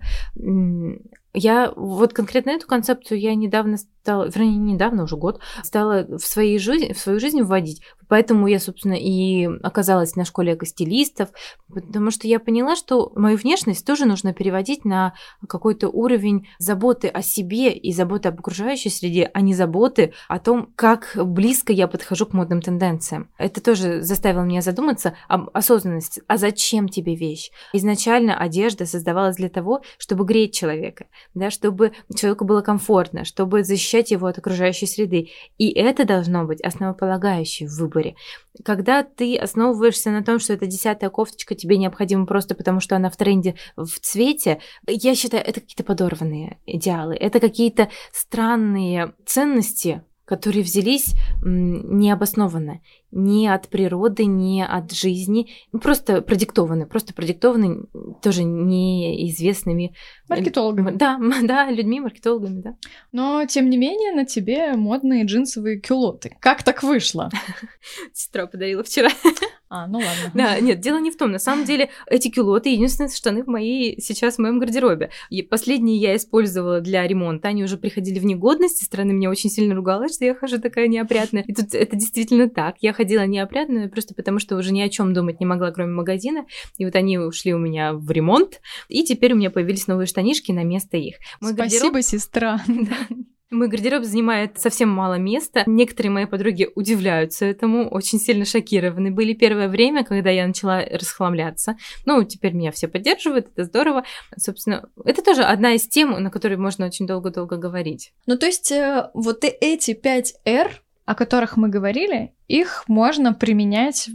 Я 1.33 1.71
вот 1.75 2.13
конкретно 2.13 2.51
эту 2.51 2.67
концепцию 2.67 3.19
я 3.19 3.35
недавно 3.35 3.77
стала, 4.01 4.25
вернее, 4.25 4.57
недавно, 4.57 5.03
уже 5.03 5.15
год, 5.15 5.39
стала 5.63 6.05
в, 6.05 6.21
своей 6.21 6.57
жизни, 6.57 6.93
в 6.93 6.99
свою 6.99 7.19
жизнь 7.19 7.41
вводить. 7.41 7.81
Поэтому 8.07 8.47
я, 8.47 8.59
собственно, 8.59 8.95
и 8.95 9.45
оказалась 9.63 10.15
на 10.15 10.25
школе 10.25 10.55
экостилистов, 10.55 11.29
потому 11.73 12.11
что 12.11 12.27
я 12.27 12.39
поняла, 12.39 12.75
что 12.75 13.11
мою 13.15 13.37
внешность 13.37 13.85
тоже 13.85 14.05
нужно 14.05 14.33
переводить 14.33 14.83
на 14.83 15.13
какой-то 15.47 15.87
уровень 15.87 16.47
заботы 16.57 17.07
о 17.07 17.21
себе 17.21 17.71
и 17.71 17.93
заботы 17.93 18.29
об 18.29 18.39
окружающей 18.39 18.89
среде, 18.89 19.29
а 19.33 19.41
не 19.41 19.53
заботы 19.53 20.13
о 20.27 20.39
том, 20.39 20.73
как 20.75 21.13
близко 21.15 21.71
я 21.71 21.87
подхожу 21.87 22.25
к 22.25 22.33
модным 22.33 22.61
тенденциям. 22.61 23.29
Это 23.37 23.61
тоже 23.61 24.01
заставило 24.01 24.43
меня 24.43 24.61
задуматься 24.61 25.13
об 25.29 25.49
осознанности. 25.53 26.23
А 26.27 26.37
зачем 26.37 26.89
тебе 26.89 27.15
вещь? 27.15 27.51
Изначально 27.71 28.37
одежда 28.37 28.85
создавалась 28.85 29.37
для 29.37 29.49
того, 29.49 29.83
чтобы 29.97 30.25
греть 30.25 30.53
человека, 30.53 31.05
да, 31.33 31.49
чтобы 31.49 31.93
человеку 32.15 32.45
было 32.45 32.61
комфортно, 32.61 33.25
чтобы 33.25 33.63
защищать 33.63 34.11
его 34.11 34.27
от 34.27 34.37
окружающей 34.37 34.85
среды. 34.85 35.29
И 35.57 35.69
это 35.71 36.05
должно 36.05 36.45
быть 36.45 36.61
основополагающее 36.61 37.67
в 37.67 37.77
выборе. 37.77 38.15
Когда 38.63 39.03
ты 39.03 39.37
основываешься 39.37 40.11
на 40.11 40.23
том, 40.23 40.39
что 40.39 40.53
эта 40.53 40.65
десятая 40.65 41.09
кофточка 41.09 41.55
тебе 41.55 41.77
необходима 41.77 42.25
просто 42.25 42.55
потому, 42.55 42.79
что 42.79 42.95
она 42.95 43.09
в 43.09 43.17
тренде 43.17 43.55
в 43.75 43.99
цвете, 43.99 44.59
я 44.87 45.15
считаю, 45.15 45.43
это 45.43 45.61
какие-то 45.61 45.83
подорванные 45.83 46.59
идеалы, 46.65 47.15
это 47.15 47.39
какие-то 47.39 47.89
странные 48.11 49.13
ценности, 49.25 50.03
которые 50.25 50.63
взялись 50.63 51.15
необоснованно 51.41 52.81
ни 53.11 53.47
от 53.47 53.67
природы, 53.67 54.25
ни 54.25 54.61
от 54.61 54.91
жизни, 54.91 55.49
просто 55.81 56.21
продиктованы, 56.21 56.85
просто 56.85 57.13
продиктованы 57.13 57.85
тоже 58.21 58.43
неизвестными 58.43 59.93
маркетологами. 60.29 60.91
Да, 60.91 61.19
да, 61.43 61.69
людьми, 61.69 61.99
маркетологами, 61.99 62.61
да. 62.61 62.75
Но, 63.11 63.45
тем 63.45 63.69
не 63.69 63.77
менее, 63.77 64.13
на 64.13 64.25
тебе 64.25 64.73
модные 64.75 65.25
джинсовые 65.25 65.79
кюлоты. 65.79 66.37
Как 66.39 66.63
так 66.63 66.83
вышло? 66.83 67.29
Сестра 68.13 68.47
подарила 68.47 68.83
вчера. 68.83 69.09
А, 69.73 69.87
ну 69.87 69.99
ладно. 69.99 70.31
Да, 70.33 70.59
нет, 70.59 70.81
дело 70.81 70.99
не 70.99 71.11
в 71.11 71.17
том. 71.17 71.31
На 71.31 71.39
самом 71.39 71.63
деле, 71.63 71.89
эти 72.05 72.27
кюлоты 72.27 72.73
единственные 72.73 73.09
штаны 73.09 73.41
в 73.41 73.47
моей 73.47 74.01
сейчас 74.01 74.35
в 74.35 74.39
моем 74.39 74.59
гардеробе. 74.59 75.11
И 75.29 75.43
последние 75.43 75.97
я 75.97 76.17
использовала 76.17 76.81
для 76.81 77.07
ремонта. 77.07 77.47
Они 77.47 77.63
уже 77.63 77.77
приходили 77.77 78.19
в 78.19 78.25
негодность, 78.25 78.81
и 78.81 78.85
страны 78.85 79.13
меня 79.13 79.29
очень 79.29 79.49
сильно 79.49 79.73
ругалась, 79.73 80.15
что 80.15 80.25
я 80.25 80.35
хожу 80.35 80.59
такая 80.59 80.89
неопрятная. 80.89 81.43
И 81.47 81.53
тут 81.53 81.73
это 81.73 81.95
действительно 81.95 82.49
так. 82.49 82.75
Я 82.81 82.91
ходила 82.91 83.25
неопрятную 83.25 83.89
просто 83.89 84.13
потому, 84.13 84.39
что 84.39 84.57
уже 84.57 84.73
ни 84.73 84.81
о 84.81 84.89
чем 84.89 85.13
думать 85.13 85.39
не 85.39 85.45
могла, 85.45 85.71
кроме 85.71 85.93
магазина. 85.93 86.45
И 86.77 86.83
вот 86.83 86.97
они 86.97 87.17
ушли 87.17 87.53
у 87.53 87.57
меня 87.57 87.93
в 87.93 88.11
ремонт, 88.11 88.59
и 88.89 89.05
теперь 89.05 89.31
у 89.31 89.37
меня 89.37 89.51
появились 89.51 89.87
новые 89.87 90.05
штанишки 90.05 90.51
на 90.51 90.65
место 90.65 90.97
их. 90.97 91.15
Мой 91.39 91.53
Спасибо, 91.53 91.93
гардероб... 91.93 92.03
сестра. 92.03 92.61
Мой 93.51 93.67
гардероб 93.67 94.05
занимает 94.05 94.57
совсем 94.59 94.87
мало 94.87 95.15
места. 95.15 95.63
Некоторые 95.65 96.09
мои 96.09 96.25
подруги 96.25 96.69
удивляются 96.73 97.45
этому, 97.45 97.89
очень 97.89 98.17
сильно 98.17 98.45
шокированы. 98.45 99.11
Были 99.11 99.33
первое 99.33 99.67
время, 99.67 100.05
когда 100.05 100.29
я 100.29 100.47
начала 100.47 100.81
расхламляться. 100.81 101.75
Ну, 102.05 102.23
теперь 102.23 102.53
меня 102.53 102.71
все 102.71 102.87
поддерживают, 102.87 103.47
это 103.47 103.65
здорово. 103.65 104.05
Собственно, 104.37 104.89
это 105.03 105.21
тоже 105.21 105.43
одна 105.43 105.73
из 105.73 105.85
тем, 105.85 106.11
на 106.11 106.31
которой 106.31 106.55
можно 106.55 106.85
очень 106.85 107.05
долго-долго 107.05 107.57
говорить. 107.57 108.13
Ну, 108.25 108.37
то 108.37 108.45
есть, 108.45 108.71
э, 108.71 109.09
вот 109.13 109.43
эти 109.43 109.95
5 109.95 110.35
R, 110.45 110.71
о 111.05 111.13
которых 111.13 111.57
мы 111.57 111.67
говорили, 111.67 112.33
их 112.51 112.83
можно 112.87 113.33
применять 113.33 114.09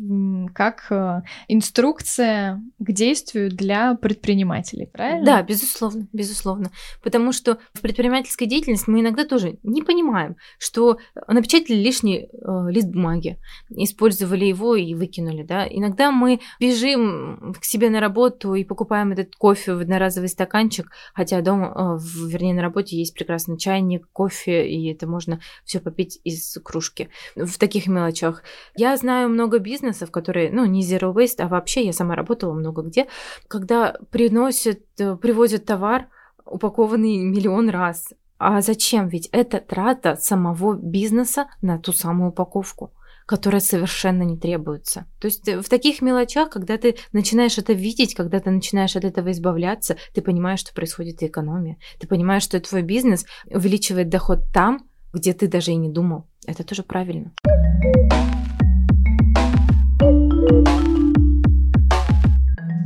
как 0.54 0.86
э, 0.90 1.22
инструкция 1.48 2.62
к 2.78 2.92
действию 2.92 3.50
для 3.50 3.94
предпринимателей, 3.94 4.86
правильно? 4.86 5.24
Да, 5.24 5.42
безусловно, 5.42 6.06
безусловно. 6.12 6.70
Потому 7.02 7.32
что 7.32 7.58
в 7.72 7.80
предпринимательской 7.80 8.46
деятельности 8.46 8.90
мы 8.90 9.00
иногда 9.00 9.24
тоже 9.24 9.58
не 9.62 9.82
понимаем, 9.82 10.36
что 10.58 10.98
напечатали 11.26 11.76
лишний 11.76 12.28
э, 12.30 12.70
лист 12.70 12.88
бумаги, 12.88 13.38
использовали 13.70 14.44
его 14.44 14.76
и 14.76 14.94
выкинули, 14.94 15.42
да. 15.42 15.66
Иногда 15.66 16.10
мы 16.10 16.40
бежим 16.60 17.54
к 17.58 17.64
себе 17.64 17.88
на 17.88 18.00
работу 18.00 18.54
и 18.54 18.64
покупаем 18.64 19.12
этот 19.12 19.34
кофе 19.36 19.74
в 19.74 19.80
одноразовый 19.80 20.28
стаканчик, 20.28 20.90
хотя 21.14 21.40
дома, 21.40 21.98
э, 21.98 22.28
вернее, 22.28 22.52
на 22.52 22.62
работе 22.62 22.98
есть 22.98 23.14
прекрасный 23.14 23.56
чайник, 23.56 24.06
кофе, 24.12 24.68
и 24.68 24.92
это 24.92 25.06
можно 25.06 25.40
все 25.64 25.80
попить 25.80 26.20
из 26.22 26.58
кружки. 26.62 27.08
В 27.34 27.56
таких 27.58 27.86
мелочах 27.86 28.25
вещах. 28.26 28.42
Я 28.74 28.96
знаю 28.96 29.28
много 29.28 29.58
бизнесов, 29.58 30.10
которые, 30.10 30.50
ну, 30.50 30.64
не 30.64 30.82
zero 30.82 31.14
waste, 31.14 31.40
а 31.40 31.48
вообще 31.48 31.84
я 31.84 31.92
сама 31.92 32.14
работала 32.14 32.52
много 32.52 32.82
где, 32.82 33.06
когда 33.48 33.96
приносят, 34.10 34.80
э, 34.98 35.16
привозят 35.16 35.64
товар, 35.64 36.08
упакованный 36.44 37.18
миллион 37.18 37.70
раз. 37.70 38.12
А 38.38 38.60
зачем? 38.60 39.08
Ведь 39.08 39.28
это 39.32 39.60
трата 39.60 40.16
самого 40.16 40.74
бизнеса 40.74 41.46
на 41.62 41.78
ту 41.78 41.92
самую 41.92 42.30
упаковку 42.30 42.92
которая 43.28 43.60
совершенно 43.60 44.22
не 44.22 44.36
требуется. 44.38 45.04
То 45.20 45.26
есть 45.26 45.48
э, 45.48 45.60
в 45.60 45.68
таких 45.68 46.00
мелочах, 46.00 46.48
когда 46.48 46.78
ты 46.78 46.94
начинаешь 47.12 47.58
это 47.58 47.72
видеть, 47.72 48.14
когда 48.14 48.38
ты 48.38 48.52
начинаешь 48.52 48.94
от 48.94 49.04
этого 49.04 49.32
избавляться, 49.32 49.96
ты 50.14 50.22
понимаешь, 50.22 50.60
что 50.60 50.72
происходит 50.72 51.24
экономия. 51.24 51.76
Ты 51.98 52.06
понимаешь, 52.06 52.44
что 52.44 52.60
твой 52.60 52.82
бизнес 52.82 53.26
увеличивает 53.46 54.10
доход 54.10 54.44
там, 54.54 54.88
где 55.12 55.32
ты 55.32 55.48
даже 55.48 55.72
и 55.72 55.76
не 55.76 55.88
думал. 55.88 56.28
Это 56.46 56.64
тоже 56.64 56.82
правильно. 56.84 57.32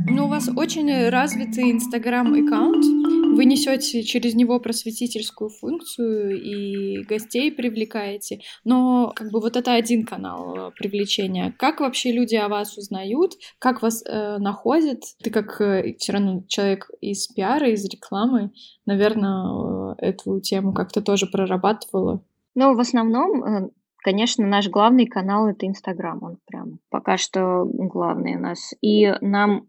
Ну, 0.07 0.25
у 0.25 0.27
вас 0.27 0.49
очень 0.55 1.09
развитый 1.09 1.71
Инстаграм-аккаунт. 1.71 2.83
Вы 3.35 3.45
несете 3.45 4.03
через 4.03 4.33
него 4.35 4.59
просветительскую 4.59 5.49
функцию 5.49 6.41
и 6.41 7.03
гостей 7.03 7.51
привлекаете, 7.51 8.41
но 8.65 9.13
как 9.15 9.31
бы 9.31 9.39
вот 9.39 9.55
это 9.55 9.73
один 9.73 10.05
канал 10.05 10.55
э, 10.55 10.71
привлечения. 10.77 11.55
Как 11.57 11.79
вообще 11.79 12.11
люди 12.11 12.35
о 12.35 12.49
вас 12.49 12.77
узнают, 12.77 13.35
как 13.57 13.81
вас 13.81 14.03
э, 14.05 14.37
находят? 14.37 15.03
Ты 15.23 15.29
как 15.29 15.61
э, 15.61 15.95
все 15.97 16.11
равно 16.11 16.43
человек 16.49 16.89
из 16.99 17.27
пиара, 17.27 17.69
из 17.69 17.85
рекламы, 17.85 18.51
наверное, 18.85 19.93
э, 19.97 20.09
эту 20.09 20.41
тему 20.41 20.73
как-то 20.73 21.01
тоже 21.01 21.25
прорабатывала. 21.25 22.21
Ну, 22.55 22.75
в 22.75 22.79
основном, 22.79 23.43
э, 23.43 23.69
конечно, 24.03 24.45
наш 24.45 24.69
главный 24.69 25.05
канал 25.05 25.47
это 25.47 25.65
Инстаграм, 25.65 26.21
он 26.21 26.37
прям 26.45 26.79
пока 26.89 27.17
что 27.17 27.65
главный 27.65 28.35
у 28.35 28.39
нас. 28.39 28.73
И 28.81 29.11
нам 29.21 29.67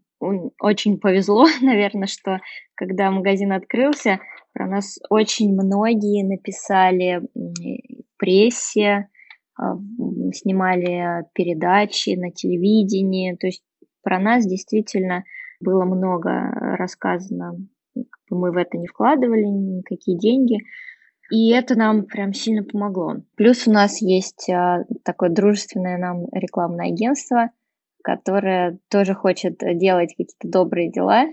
очень 0.59 0.99
повезло, 0.99 1.45
наверное, 1.61 2.07
что 2.07 2.39
когда 2.75 3.11
магазин 3.11 3.51
открылся, 3.51 4.19
про 4.53 4.67
нас 4.67 4.99
очень 5.09 5.53
многие 5.53 6.23
написали 6.23 7.21
в 7.33 8.17
прессе, 8.17 9.09
а, 9.57 9.75
снимали 10.33 11.25
передачи 11.33 12.15
на 12.15 12.31
телевидении. 12.31 13.35
То 13.35 13.47
есть 13.47 13.63
про 14.03 14.19
нас 14.19 14.45
действительно 14.45 15.23
было 15.59 15.85
много 15.85 16.29
рассказано. 16.77 17.53
Мы 18.29 18.51
в 18.51 18.57
это 18.57 18.77
не 18.77 18.87
вкладывали 18.87 19.43
никакие 19.43 20.17
деньги. 20.17 20.57
И 21.31 21.51
это 21.51 21.75
нам 21.75 22.05
прям 22.05 22.33
сильно 22.33 22.63
помогло. 22.63 23.17
Плюс 23.35 23.67
у 23.67 23.71
нас 23.71 24.01
есть 24.01 24.49
а, 24.49 24.83
такое 25.03 25.29
дружественное 25.29 25.97
нам 25.97 26.27
рекламное 26.31 26.87
агентство– 26.87 27.49
которая 28.03 28.77
тоже 28.89 29.15
хочет 29.15 29.57
делать 29.59 30.11
какие-то 30.11 30.47
добрые 30.47 30.91
дела. 30.91 31.25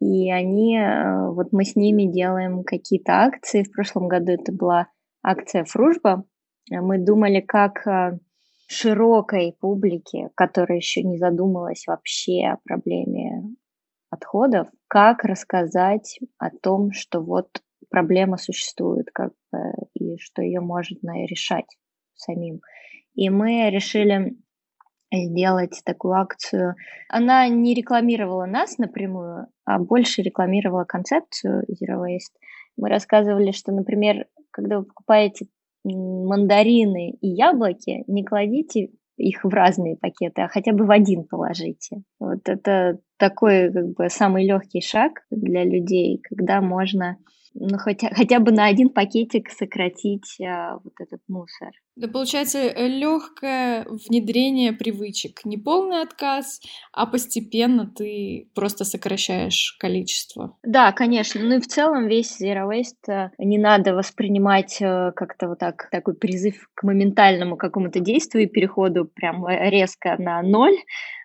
И 0.00 0.32
они, 0.32 0.78
э, 0.78 1.28
вот 1.30 1.52
мы 1.52 1.64
с 1.64 1.76
ними 1.76 2.04
делаем 2.04 2.64
какие-то 2.64 3.22
акции. 3.24 3.62
В 3.62 3.70
прошлом 3.70 4.08
году 4.08 4.32
это 4.32 4.50
была 4.50 4.88
акция 5.22 5.64
«Фружба». 5.64 6.24
Мы 6.70 6.98
думали, 6.98 7.40
как 7.40 7.86
э, 7.86 8.18
широкой 8.66 9.54
публике, 9.60 10.30
которая 10.34 10.78
еще 10.78 11.02
не 11.02 11.18
задумалась 11.18 11.84
вообще 11.86 12.46
о 12.46 12.58
проблеме 12.64 13.42
отходов, 14.08 14.68
как 14.88 15.22
рассказать 15.24 16.18
о 16.38 16.48
том, 16.50 16.92
что 16.92 17.20
вот 17.20 17.62
проблема 17.90 18.36
существует, 18.36 19.08
как 19.12 19.32
и 19.94 20.16
что 20.18 20.42
ее 20.42 20.60
можно 20.60 21.26
решать 21.26 21.66
самим. 22.14 22.60
И 23.14 23.28
мы 23.28 23.68
решили 23.70 24.36
сделать 25.12 25.82
такую 25.84 26.14
акцию. 26.14 26.76
Она 27.08 27.48
не 27.48 27.74
рекламировала 27.74 28.46
нас 28.46 28.78
напрямую, 28.78 29.48
а 29.64 29.78
больше 29.78 30.22
рекламировала 30.22 30.84
концепцию 30.84 31.64
Zero 31.64 32.04
Waste. 32.04 32.38
Мы 32.76 32.88
рассказывали, 32.88 33.50
что, 33.50 33.72
например, 33.72 34.26
когда 34.50 34.78
вы 34.78 34.84
покупаете 34.84 35.46
мандарины 35.84 37.10
и 37.20 37.28
яблоки, 37.28 38.04
не 38.06 38.24
кладите 38.24 38.90
их 39.16 39.44
в 39.44 39.48
разные 39.48 39.96
пакеты, 39.96 40.42
а 40.42 40.48
хотя 40.48 40.72
бы 40.72 40.86
в 40.86 40.90
один 40.90 41.24
положите. 41.24 42.02
Вот 42.18 42.48
это 42.48 43.00
такой 43.18 43.72
как 43.72 43.92
бы 43.94 44.08
самый 44.08 44.46
легкий 44.46 44.80
шаг 44.80 45.24
для 45.30 45.64
людей, 45.64 46.22
когда 46.22 46.60
можно 46.60 47.18
ну, 47.54 47.78
хотя, 47.78 48.10
хотя 48.14 48.38
бы 48.40 48.52
на 48.52 48.66
один 48.66 48.90
пакетик 48.90 49.50
сократить 49.50 50.40
а, 50.40 50.78
вот 50.82 50.94
этот 50.98 51.20
мусор. 51.28 51.70
Да, 52.00 52.08
получается, 52.08 52.60
э, 52.60 52.88
легкое 52.88 53.84
внедрение 53.84 54.72
привычек. 54.72 55.44
Не 55.44 55.58
полный 55.58 56.00
отказ, 56.00 56.62
а 56.94 57.04
постепенно 57.04 57.86
ты 57.86 58.48
просто 58.54 58.86
сокращаешь 58.86 59.76
количество. 59.78 60.56
Да, 60.62 60.92
конечно. 60.92 61.42
Ну 61.42 61.56
и 61.56 61.60
в 61.60 61.66
целом 61.66 62.08
весь 62.08 62.40
Zero 62.40 62.70
Waste 62.70 63.12
э, 63.12 63.30
не 63.36 63.58
надо 63.58 63.94
воспринимать 63.94 64.78
э, 64.80 65.12
как-то 65.14 65.48
вот 65.48 65.58
так, 65.58 65.90
такой 65.90 66.14
призыв 66.14 66.70
к 66.72 66.84
моментальному 66.84 67.58
какому-то 67.58 68.00
действию 68.00 68.44
и 68.44 68.50
переходу 68.50 69.04
прям 69.04 69.46
резко 69.46 70.16
на 70.18 70.40
ноль. 70.40 70.78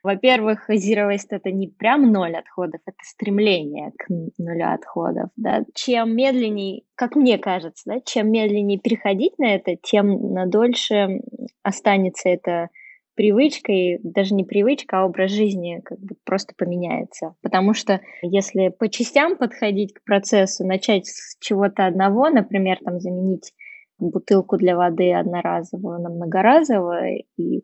Во-первых, 0.03 0.70
Zero 0.70 1.10
Waste 1.10 1.29
это 1.29 1.51
не 1.51 1.70
прям 1.70 2.12
ноль 2.12 2.36
отходов, 2.36 2.82
это 2.86 2.98
стремление 3.01 3.94
к 3.98 4.09
нулю 4.09 4.74
отходов. 4.74 5.29
Да? 5.38 5.64
Чем 5.74 6.18
медленнее, 6.18 6.83
как 6.96 7.16
мне 7.16 7.38
кажется, 7.38 7.84
да, 7.86 8.00
чем 8.01 8.31
медленнее 8.31 8.79
переходить 8.79 9.38
на 9.38 9.55
это, 9.55 9.75
тем 9.75 10.34
на 10.34 10.46
дольше 10.46 11.22
останется 11.64 12.29
это 12.29 12.70
привычкой, 13.16 14.00
даже 14.03 14.34
не 14.34 14.44
привычка, 14.44 15.00
а 15.00 15.05
образ 15.05 15.31
жизни 15.31 15.81
как 15.84 16.00
бы 16.00 16.16
просто 16.25 16.53
поменяется. 16.58 17.36
Потому 17.42 17.74
что 17.74 18.01
если 18.22 18.70
по 18.70 18.90
частям 18.90 19.38
подходить 19.38 19.94
к 19.94 20.03
процессу, 20.03 20.66
начать 20.66 21.08
с 21.08 21.38
чего-то 21.40 21.86
одного, 21.86 22.29
например, 22.29 22.77
там 22.84 23.00
заменить 23.00 23.53
бутылку 23.98 24.58
для 24.58 24.75
воды 24.75 25.14
одноразовую 25.14 26.01
на 26.01 26.10
многоразовую, 26.10 27.24
и 27.38 27.64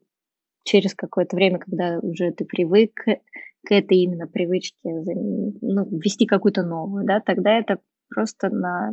через 0.64 0.96
какое-то 0.96 1.36
время, 1.36 1.60
когда 1.60 2.00
уже 2.00 2.32
ты 2.32 2.46
привык 2.46 2.94
к 3.64 3.72
этой 3.72 3.98
именно 3.98 4.28
привычке, 4.28 4.78
ну, 4.84 5.86
ввести 5.86 6.26
какую-то 6.26 6.64
новую, 6.64 7.06
да, 7.06 7.20
тогда 7.20 7.58
это 7.58 7.80
просто 8.14 8.50
на 8.50 8.92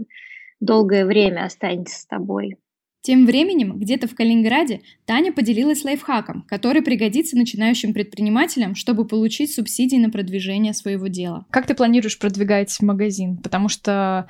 долгое 0.61 1.05
время 1.05 1.45
останется 1.45 2.01
с 2.01 2.07
тобой. 2.07 2.57
Тем 3.01 3.27
временем, 3.27 3.79
где-то 3.79 4.09
в 4.09 4.15
Калининграде 4.15 4.83
Таня 5.07 5.33
поделилась 5.33 5.85
лайфхаком, 5.85 6.43
который 6.43 6.83
пригодится 6.83 7.37
начинающим 7.37 7.95
предпринимателям, 7.95 8.75
чтобы 8.75 9.07
получить 9.07 9.55
субсидии 9.55 9.97
на 9.97 10.11
продвижение 10.11 10.75
своего 10.75 11.07
дела. 11.07 11.47
Как 11.51 11.67
ты 11.67 11.75
планируешь 11.75 12.19
продвигать 12.19 12.77
магазин? 12.81 13.39
Потому 13.39 13.69
что 13.69 14.29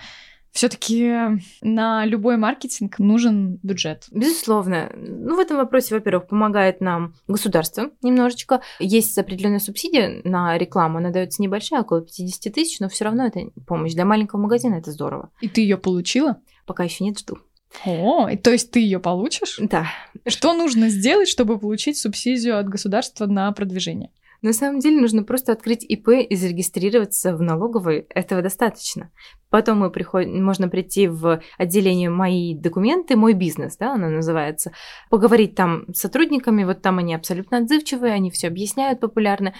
все-таки 0.58 1.40
на 1.62 2.04
любой 2.04 2.36
маркетинг 2.36 2.98
нужен 2.98 3.60
бюджет. 3.62 4.06
Безусловно. 4.10 4.90
Ну, 4.96 5.36
в 5.36 5.38
этом 5.38 5.56
вопросе, 5.56 5.94
во-первых, 5.94 6.26
помогает 6.26 6.80
нам 6.80 7.14
государство 7.28 7.92
немножечко. 8.02 8.60
Есть 8.80 9.16
определенная 9.18 9.60
субсидия 9.60 10.20
на 10.24 10.58
рекламу, 10.58 10.98
она 10.98 11.10
дается 11.10 11.40
небольшая, 11.42 11.82
около 11.82 12.00
50 12.00 12.52
тысяч, 12.52 12.80
но 12.80 12.88
все 12.88 13.04
равно 13.04 13.24
это 13.26 13.52
помощь. 13.68 13.92
Для 13.92 14.04
маленького 14.04 14.40
магазина 14.40 14.74
это 14.74 14.90
здорово. 14.90 15.30
И 15.40 15.48
ты 15.48 15.60
ее 15.60 15.78
получила? 15.78 16.38
Пока 16.66 16.82
еще 16.82 17.04
нет, 17.04 17.20
жду. 17.20 17.38
О, 17.84 18.28
то 18.36 18.50
есть 18.50 18.72
ты 18.72 18.80
ее 18.80 18.98
получишь? 18.98 19.60
Да. 19.60 19.86
Что 20.26 20.54
нужно 20.54 20.88
сделать, 20.88 21.28
чтобы 21.28 21.60
получить 21.60 21.98
субсидию 21.98 22.58
от 22.58 22.68
государства 22.68 23.26
на 23.26 23.52
продвижение? 23.52 24.10
На 24.40 24.52
самом 24.52 24.78
деле 24.78 25.00
нужно 25.00 25.24
просто 25.24 25.52
открыть 25.52 25.84
ИП 25.84 26.08
и 26.08 26.36
зарегистрироваться 26.36 27.36
в 27.36 27.42
налоговой. 27.42 28.06
Этого 28.10 28.40
достаточно. 28.40 29.10
Потом 29.50 29.78
мы 29.80 29.90
приходим, 29.90 30.44
можно 30.44 30.68
прийти 30.68 31.08
в 31.08 31.40
отделение 31.56 32.10
«Мои 32.10 32.54
документы», 32.54 33.16
«Мой 33.16 33.32
бизнес», 33.32 33.76
да, 33.78 33.94
оно 33.94 34.08
называется, 34.08 34.72
поговорить 35.10 35.54
там 35.54 35.86
с 35.92 36.00
сотрудниками, 36.00 36.64
вот 36.64 36.82
там 36.82 36.98
они 36.98 37.14
абсолютно 37.14 37.58
отзывчивые, 37.58 38.12
они 38.12 38.30
все 38.30 38.48
объясняют 38.48 39.00
популярно, 39.00 39.54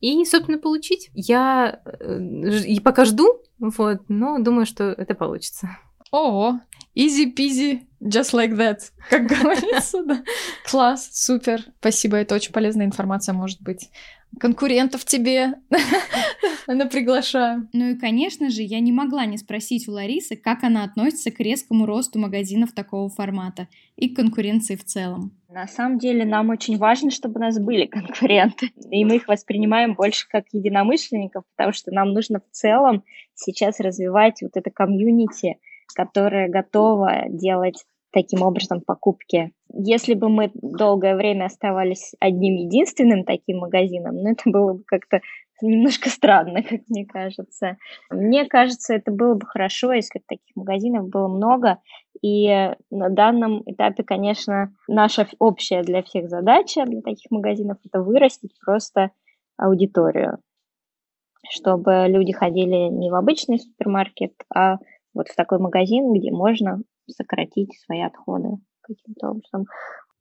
и, 0.00 0.24
собственно, 0.24 0.58
получить. 0.58 1.10
Я 1.14 1.80
э, 1.84 2.18
и 2.66 2.80
пока 2.80 3.04
жду, 3.04 3.40
вот, 3.58 4.02
но 4.08 4.38
думаю, 4.38 4.66
что 4.66 4.84
это 4.84 5.14
получится. 5.14 5.78
О, 6.10 6.58
easy 6.96 7.34
peasy, 7.34 7.80
just 8.02 8.32
like 8.32 8.54
that, 8.56 8.78
как 9.10 9.26
говорится, 9.28 10.04
да. 10.04 10.22
Класс, 10.70 11.08
супер, 11.12 11.64
спасибо, 11.80 12.16
это 12.16 12.34
очень 12.34 12.52
полезная 12.52 12.86
информация 12.86 13.32
может 13.32 13.60
быть 13.62 13.90
конкурентов 14.38 15.04
тебе 15.04 15.54
она 16.66 16.86
приглашаю. 16.86 17.68
Ну 17.72 17.90
и, 17.90 17.98
конечно 17.98 18.50
же, 18.50 18.62
я 18.62 18.80
не 18.80 18.92
могла 18.92 19.26
не 19.26 19.36
спросить 19.36 19.88
у 19.88 19.92
Ларисы, 19.92 20.36
как 20.36 20.64
она 20.64 20.84
относится 20.84 21.30
к 21.30 21.40
резкому 21.40 21.86
росту 21.86 22.18
магазинов 22.18 22.72
такого 22.72 23.08
формата 23.08 23.68
и 23.96 24.08
к 24.08 24.16
конкуренции 24.16 24.76
в 24.76 24.84
целом. 24.84 25.32
На 25.48 25.66
самом 25.66 25.98
деле 25.98 26.24
нам 26.24 26.50
очень 26.50 26.78
важно, 26.78 27.10
чтобы 27.10 27.38
у 27.38 27.42
нас 27.42 27.58
были 27.58 27.86
конкуренты, 27.86 28.72
и 28.90 29.04
мы 29.04 29.16
их 29.16 29.28
воспринимаем 29.28 29.94
больше 29.94 30.26
как 30.28 30.46
единомышленников, 30.52 31.44
потому 31.56 31.72
что 31.72 31.92
нам 31.92 32.12
нужно 32.12 32.40
в 32.40 32.50
целом 32.50 33.04
сейчас 33.34 33.78
развивать 33.78 34.42
вот 34.42 34.52
это 34.56 34.70
комьюнити, 34.70 35.58
которое 35.94 36.48
готово 36.48 37.26
делать 37.28 37.84
таким 38.14 38.42
образом 38.42 38.80
покупки. 38.80 39.52
Если 39.68 40.14
бы 40.14 40.28
мы 40.28 40.52
долгое 40.54 41.16
время 41.16 41.46
оставались 41.46 42.12
одним 42.20 42.54
единственным 42.54 43.24
таким 43.24 43.58
магазином, 43.58 44.14
ну, 44.14 44.30
это 44.30 44.48
было 44.48 44.74
бы 44.74 44.84
как-то 44.86 45.20
немножко 45.60 46.08
странно, 46.10 46.62
как 46.68 46.82
мне 46.88 47.04
кажется. 47.04 47.76
Мне 48.10 48.46
кажется, 48.46 48.94
это 48.94 49.10
было 49.10 49.34
бы 49.34 49.46
хорошо, 49.46 49.92
если 49.92 50.20
бы 50.20 50.24
таких 50.28 50.54
магазинов 50.54 51.08
было 51.08 51.26
много. 51.26 51.78
И 52.22 52.46
на 52.90 53.08
данном 53.10 53.62
этапе, 53.66 54.04
конечно, 54.04 54.72
наша 54.86 55.26
общая 55.40 55.82
для 55.82 56.02
всех 56.04 56.28
задача 56.28 56.86
для 56.86 57.02
таких 57.02 57.32
магазинов– 57.32 57.78
это 57.84 58.00
вырастить 58.00 58.54
просто 58.64 59.10
аудиторию, 59.56 60.38
чтобы 61.50 62.06
люди 62.06 62.32
ходили 62.32 62.88
не 62.90 63.10
в 63.10 63.16
обычный 63.16 63.58
супермаркет, 63.58 64.34
а 64.54 64.78
вот 65.12 65.28
в 65.28 65.34
такой 65.34 65.58
магазин, 65.58 66.12
где 66.12 66.30
можно 66.30 66.80
сократить 67.10 67.70
свои 67.84 68.00
отходы 68.00 68.58
каким-то 68.82 69.30
образом. 69.30 69.66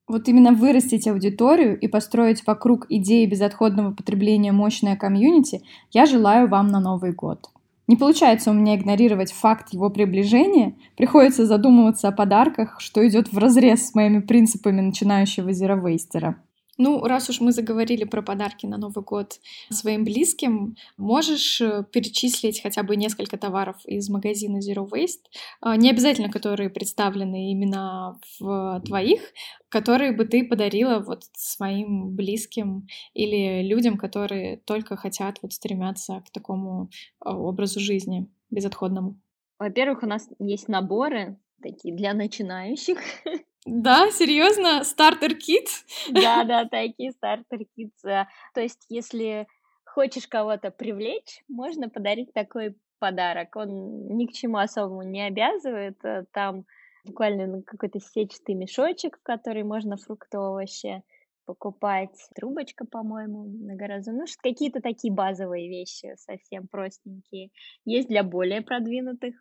Вот 0.08 0.28
именно 0.28 0.52
вырастить 0.52 1.08
аудиторию 1.08 1.80
и 1.80 1.88
построить 1.88 2.46
вокруг 2.46 2.86
идеи 2.90 3.26
безотходного 3.26 3.94
потребления 3.94 4.52
мощное 4.52 4.98
комьюнити 4.98 5.62
я 5.92 6.06
желаю 6.06 6.50
вам 6.50 6.68
на 6.68 6.80
Новый 6.80 7.14
год. 7.14 7.48
Не 7.88 7.98
получается 7.98 8.52
у 8.52 8.54
меня 8.54 8.76
игнорировать 8.76 9.32
факт 9.32 9.74
его 9.74 9.90
приближения, 9.90 10.76
приходится 10.96 11.46
задумываться 11.46 12.08
о 12.08 12.14
подарках, 12.14 12.80
что 12.80 13.06
идет 13.08 13.32
в 13.32 13.38
разрез 13.38 13.90
с 13.90 13.96
моими 13.96 14.20
принципами 14.20 14.82
начинающего 14.82 15.52
зеровейстера. 15.52 16.38
Ну, 16.78 17.04
раз 17.04 17.30
уж 17.30 17.40
мы 17.40 17.52
заговорили 17.52 18.04
про 18.04 18.24
подарки 18.24 18.66
на 18.66 18.78
Новый 18.78 19.04
год 19.04 19.40
своим 19.70 20.04
близким, 20.04 20.76
можешь 20.98 21.62
э, 21.62 21.86
перечислить 21.92 22.62
хотя 22.64 22.82
бы 22.82 22.96
несколько 22.96 23.38
товаров 23.38 23.78
из 23.86 24.10
магазина 24.10 24.58
Zero 24.58 24.90
Waste, 24.90 25.26
а, 25.62 25.78
не 25.78 25.92
обязательно 25.92 26.32
которые 26.32 26.72
представлены 26.72 27.52
именно 27.52 28.20
в 28.40 28.82
твоих, 28.86 29.22
которые 29.70 30.14
бы 30.14 30.26
ты 30.26 30.44
подарила 30.44 31.00
вот 31.00 31.26
своим 31.34 32.16
близким 32.16 32.88
или 33.14 33.62
людям, 33.62 33.98
которые 33.98 34.58
только 34.58 34.96
хотят 34.96 35.40
вот 35.44 35.54
стремятся 35.54 36.24
к 36.28 36.32
такому 36.32 36.90
а, 37.20 37.38
образу 37.38 37.80
жизни 37.80 38.28
безотходному. 38.50 39.20
Во-первых, 39.60 40.02
у 40.02 40.08
нас 40.08 40.28
есть 40.40 40.68
наборы 40.68 41.38
такие 41.62 41.96
для 41.96 42.14
начинающих. 42.14 42.98
Да, 43.66 44.12
серьезно? 44.12 44.84
Стартер-кит? 44.84 45.68
Да, 46.10 46.44
да, 46.44 46.66
такие 46.66 47.12
стартер-кит. 47.12 47.92
То 48.02 48.28
есть, 48.56 48.86
если 48.90 49.48
хочешь 49.86 50.28
кого-то 50.28 50.72
привлечь, 50.72 51.44
можно 51.48 51.90
подарить 51.90 52.34
такой 52.34 52.76
подарок. 53.00 53.56
Он 53.56 54.08
ни 54.18 54.26
к 54.26 54.34
чему 54.34 54.58
особому 54.58 55.04
не 55.04 55.28
обязывает. 55.28 55.98
Э, 56.04 56.26
там 56.32 56.66
буквально 57.06 57.62
какой-то 57.64 58.00
сетчатый 58.00 58.56
мешочек, 58.56 59.18
в 59.18 59.24
который 59.24 59.64
можно 59.64 59.98
фрукты, 59.98 60.38
овощи 60.38 61.04
покупать. 61.46 62.16
Трубочка, 62.34 62.86
по-моему, 62.86 63.44
многоразовая. 63.44 64.22
Ну, 64.22 64.26
какие-то 64.42 64.82
такие 64.82 65.14
базовые 65.14 65.70
вещи, 65.70 66.16
совсем 66.16 66.68
простенькие. 66.68 67.50
Есть 67.86 68.08
для 68.08 68.24
более 68.24 68.62
продвинутых 68.62 69.36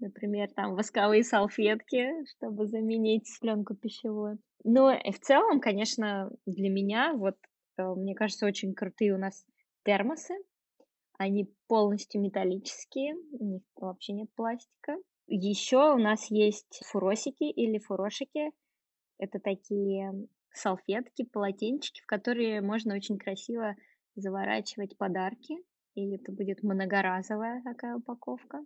например, 0.00 0.48
там 0.54 0.74
восковые 0.74 1.24
салфетки, 1.24 2.24
чтобы 2.26 2.66
заменить 2.66 3.28
пленку 3.40 3.74
пищевую. 3.74 4.38
Но 4.64 4.92
в 4.92 5.18
целом, 5.20 5.60
конечно, 5.60 6.30
для 6.46 6.68
меня, 6.68 7.14
вот, 7.14 7.36
э, 7.78 7.82
мне 7.94 8.14
кажется, 8.14 8.46
очень 8.46 8.74
крутые 8.74 9.14
у 9.14 9.18
нас 9.18 9.44
термосы. 9.84 10.34
Они 11.18 11.52
полностью 11.68 12.20
металлические, 12.20 13.14
у 13.32 13.44
них 13.44 13.62
вообще 13.76 14.12
нет 14.12 14.28
пластика. 14.34 14.96
Еще 15.26 15.94
у 15.94 15.98
нас 15.98 16.30
есть 16.30 16.80
фуросики 16.86 17.44
или 17.44 17.78
фурошики. 17.78 18.50
Это 19.18 19.38
такие 19.38 20.12
салфетки, 20.52 21.24
полотенчики, 21.24 22.00
в 22.00 22.06
которые 22.06 22.60
можно 22.62 22.94
очень 22.94 23.18
красиво 23.18 23.76
заворачивать 24.16 24.96
подарки. 24.96 25.56
И 25.94 26.14
это 26.14 26.32
будет 26.32 26.62
многоразовая 26.62 27.62
такая 27.62 27.96
упаковка. 27.96 28.64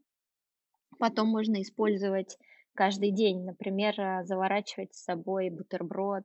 Потом 0.98 1.28
можно 1.28 1.60
использовать 1.62 2.36
каждый 2.74 3.10
день, 3.10 3.44
например, 3.44 3.94
а, 4.00 4.24
заворачивать 4.24 4.94
с 4.94 5.04
собой 5.04 5.50
бутерброд 5.50 6.24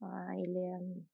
а, 0.00 0.34
или 0.36 1.04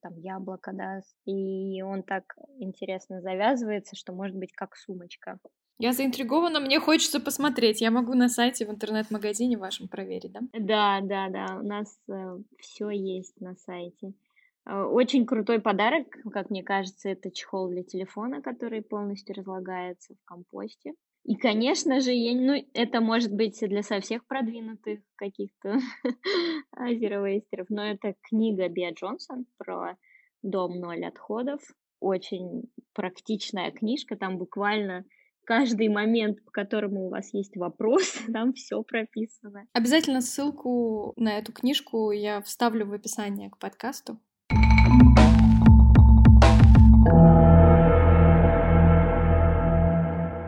там 0.00 0.16
яблоко, 0.18 0.72
да, 0.72 1.00
и 1.26 1.80
он 1.82 2.02
так 2.02 2.36
интересно 2.58 3.20
завязывается, 3.20 3.94
что 3.96 4.12
может 4.12 4.36
быть 4.36 4.52
как 4.52 4.76
сумочка. 4.76 5.38
Я 5.78 5.92
заинтригована, 5.92 6.60
мне 6.60 6.78
хочется 6.78 7.18
посмотреть. 7.18 7.80
Я 7.80 7.90
могу 7.90 8.14
на 8.14 8.28
сайте 8.28 8.66
в 8.66 8.70
интернет-магазине 8.70 9.56
вашем 9.56 9.88
проверить, 9.88 10.32
да? 10.32 10.40
Да, 10.52 11.00
да, 11.02 11.28
да, 11.28 11.58
у 11.58 11.66
нас 11.66 11.98
э, 12.08 12.38
все 12.58 12.90
есть 12.90 13.40
на 13.40 13.56
сайте. 13.56 14.12
Э, 14.64 14.82
очень 14.82 15.26
крутой 15.26 15.60
подарок, 15.60 16.06
как 16.32 16.50
мне 16.50 16.62
кажется, 16.62 17.08
это 17.08 17.30
чехол 17.30 17.68
для 17.68 17.82
телефона, 17.82 18.42
который 18.42 18.82
полностью 18.82 19.34
разлагается 19.34 20.14
в 20.14 20.24
компосте. 20.24 20.94
И, 21.24 21.36
конечно 21.36 22.00
же, 22.00 22.12
я, 22.12 22.34
ну, 22.34 22.64
это 22.74 23.00
может 23.00 23.32
быть 23.32 23.58
для 23.60 23.82
совсем 23.82 24.20
продвинутых 24.26 25.00
каких-то 25.16 25.78
зеровейстеров, 26.76 27.68
но 27.70 27.84
это 27.84 28.14
книга 28.22 28.68
Биа 28.68 28.92
Джонсон 28.92 29.46
про 29.56 29.96
дом 30.42 30.80
ноль 30.80 31.04
отходов. 31.04 31.60
Очень 32.00 32.64
практичная 32.92 33.70
книжка, 33.70 34.16
там 34.16 34.36
буквально 34.36 35.04
каждый 35.44 35.88
момент, 35.88 36.44
по 36.44 36.50
которому 36.50 37.06
у 37.06 37.10
вас 37.10 37.32
есть 37.32 37.56
вопрос, 37.56 38.18
там 38.32 38.52
все 38.52 38.82
прописано. 38.82 39.66
Обязательно 39.72 40.20
ссылку 40.20 41.12
на 41.16 41.38
эту 41.38 41.52
книжку 41.52 42.10
я 42.10 42.40
вставлю 42.42 42.86
в 42.86 42.92
описание 42.92 43.50
к 43.50 43.58
подкасту. 43.58 44.18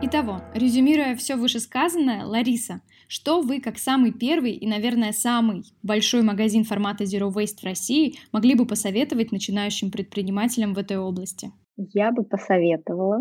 Итого, 0.07 0.39
резюмируя 0.53 1.15
все 1.15 1.35
вышесказанное, 1.35 2.25
Лариса, 2.25 2.81
что 3.07 3.41
вы, 3.41 3.59
как 3.59 3.79
самый 3.79 4.13
первый 4.13 4.51
и, 4.51 4.67
наверное, 4.67 5.11
самый 5.11 5.63
большой 5.81 6.21
магазин 6.21 6.63
формата 6.63 7.05
Zero 7.05 7.33
Waste 7.33 7.61
в 7.61 7.63
России, 7.63 8.13
могли 8.31 8.53
бы 8.53 8.67
посоветовать 8.67 9.31
начинающим 9.31 9.89
предпринимателям 9.89 10.75
в 10.75 10.77
этой 10.77 10.99
области? 10.99 11.51
Я 11.75 12.11
бы 12.11 12.23
посоветовала 12.23 13.17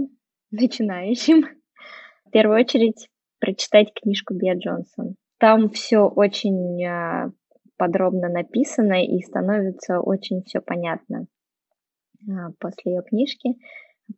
начинающим 0.51 1.47
в 2.27 2.31
первую 2.31 2.61
очередь 2.61 3.09
прочитать 3.41 3.89
книжку 3.95 4.35
Биа 4.35 4.55
Джонсон. 4.55 5.15
Там 5.39 5.71
все 5.71 6.01
очень 6.01 6.85
а, 6.85 7.33
подробно 7.79 8.29
написано 8.29 9.03
и 9.03 9.23
становится 9.23 10.01
очень 10.01 10.43
все 10.43 10.61
понятно 10.61 11.29
а, 12.29 12.51
после 12.59 12.97
ее 12.97 13.03
книжки 13.03 13.55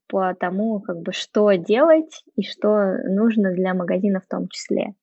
по 0.08 0.34
тому, 0.34 0.80
как 0.80 1.00
бы, 1.00 1.12
что 1.12 1.52
делать 1.52 2.24
и 2.34 2.42
что 2.42 2.96
нужно 3.08 3.52
для 3.52 3.74
магазина 3.74 4.20
в 4.20 4.26
том 4.26 4.48
числе. 4.48 4.94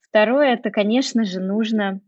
Второе, 0.00 0.54
это, 0.54 0.70
конечно 0.70 1.24
же, 1.24 1.40
нужно 1.40 2.00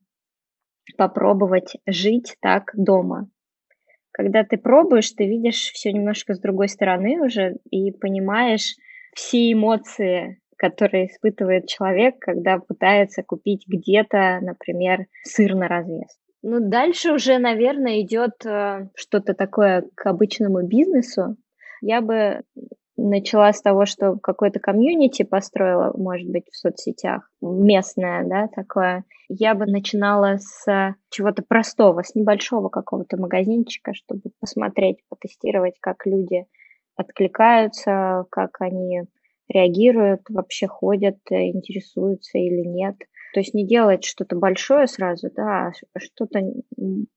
попробовать 0.96 1.76
жить 1.86 2.36
так 2.40 2.70
дома. 2.74 3.28
Когда 4.12 4.42
ты 4.44 4.58
пробуешь, 4.58 5.12
ты 5.12 5.26
видишь 5.26 5.70
все 5.72 5.92
немножко 5.92 6.34
с 6.34 6.40
другой 6.40 6.68
стороны 6.68 7.20
уже 7.24 7.56
и 7.70 7.92
понимаешь 7.92 8.74
все 9.14 9.52
эмоции, 9.52 10.40
которые 10.56 11.06
испытывает 11.06 11.68
человек, 11.68 12.18
когда 12.18 12.58
пытается 12.58 13.22
купить 13.22 13.64
где-то, 13.66 14.40
например, 14.42 15.06
сыр 15.24 15.54
на 15.54 15.68
развес. 15.68 16.18
Ну, 16.42 16.60
дальше 16.60 17.12
уже, 17.12 17.38
наверное, 17.38 18.00
идет 18.00 18.44
э, 18.46 18.88
что-то 18.94 19.34
такое 19.34 19.84
к 19.94 20.06
обычному 20.06 20.66
бизнесу, 20.66 21.36
я 21.80 22.00
бы 22.00 22.42
начала 22.96 23.52
с 23.52 23.62
того, 23.62 23.86
что 23.86 24.16
какое-то 24.16 24.60
комьюнити 24.60 25.22
построила, 25.22 25.92
может 25.96 26.28
быть, 26.28 26.44
в 26.50 26.56
соцсетях, 26.56 27.30
местное, 27.40 28.24
да, 28.24 28.48
такое. 28.48 29.04
Я 29.28 29.54
бы 29.54 29.66
начинала 29.66 30.38
с 30.38 30.94
чего-то 31.10 31.42
простого, 31.42 32.02
с 32.02 32.14
небольшого 32.14 32.68
какого-то 32.68 33.16
магазинчика, 33.16 33.94
чтобы 33.94 34.22
посмотреть, 34.38 34.98
потестировать, 35.08 35.74
как 35.80 36.06
люди 36.06 36.46
откликаются, 36.96 38.26
как 38.30 38.60
они 38.60 39.04
реагируют, 39.48 40.22
вообще 40.28 40.66
ходят, 40.66 41.18
интересуются 41.30 42.38
или 42.38 42.66
нет. 42.66 42.96
То 43.32 43.40
есть 43.40 43.54
не 43.54 43.66
делать 43.66 44.04
что-то 44.04 44.36
большое 44.36 44.86
сразу, 44.86 45.30
да, 45.34 45.72
а 45.94 46.00
что-то 46.00 46.40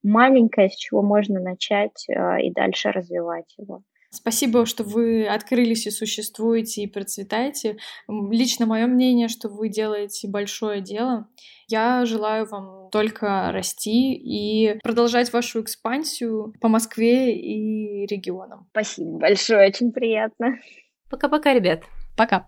маленькое, 0.03 0.69
с 0.69 0.75
чего 0.75 1.01
можно 1.01 1.39
начать 1.39 2.07
э, 2.07 2.41
и 2.43 2.51
дальше 2.51 2.91
развивать 2.91 3.51
его. 3.57 3.81
Спасибо, 4.13 4.67
что 4.67 4.83
вы 4.83 5.25
открылись 5.25 5.87
и 5.87 5.91
существуете 5.91 6.83
и 6.83 6.87
процветаете. 6.87 7.77
Лично 8.07 8.67
мое 8.67 8.85
мнение, 8.85 9.27
что 9.27 9.49
вы 9.49 9.69
делаете 9.69 10.27
большое 10.27 10.81
дело. 10.81 11.27
Я 11.67 12.05
желаю 12.05 12.45
вам 12.45 12.89
только 12.91 13.51
расти 13.51 14.13
и 14.13 14.79
продолжать 14.83 15.33
вашу 15.33 15.61
экспансию 15.61 16.53
по 16.61 16.67
Москве 16.67 17.35
и 17.35 18.05
регионам. 18.05 18.67
Спасибо 18.69 19.17
большое, 19.17 19.69
очень 19.69 19.91
приятно. 19.91 20.59
Пока-пока, 21.09 21.53
ребят. 21.53 21.83
Пока. 22.15 22.47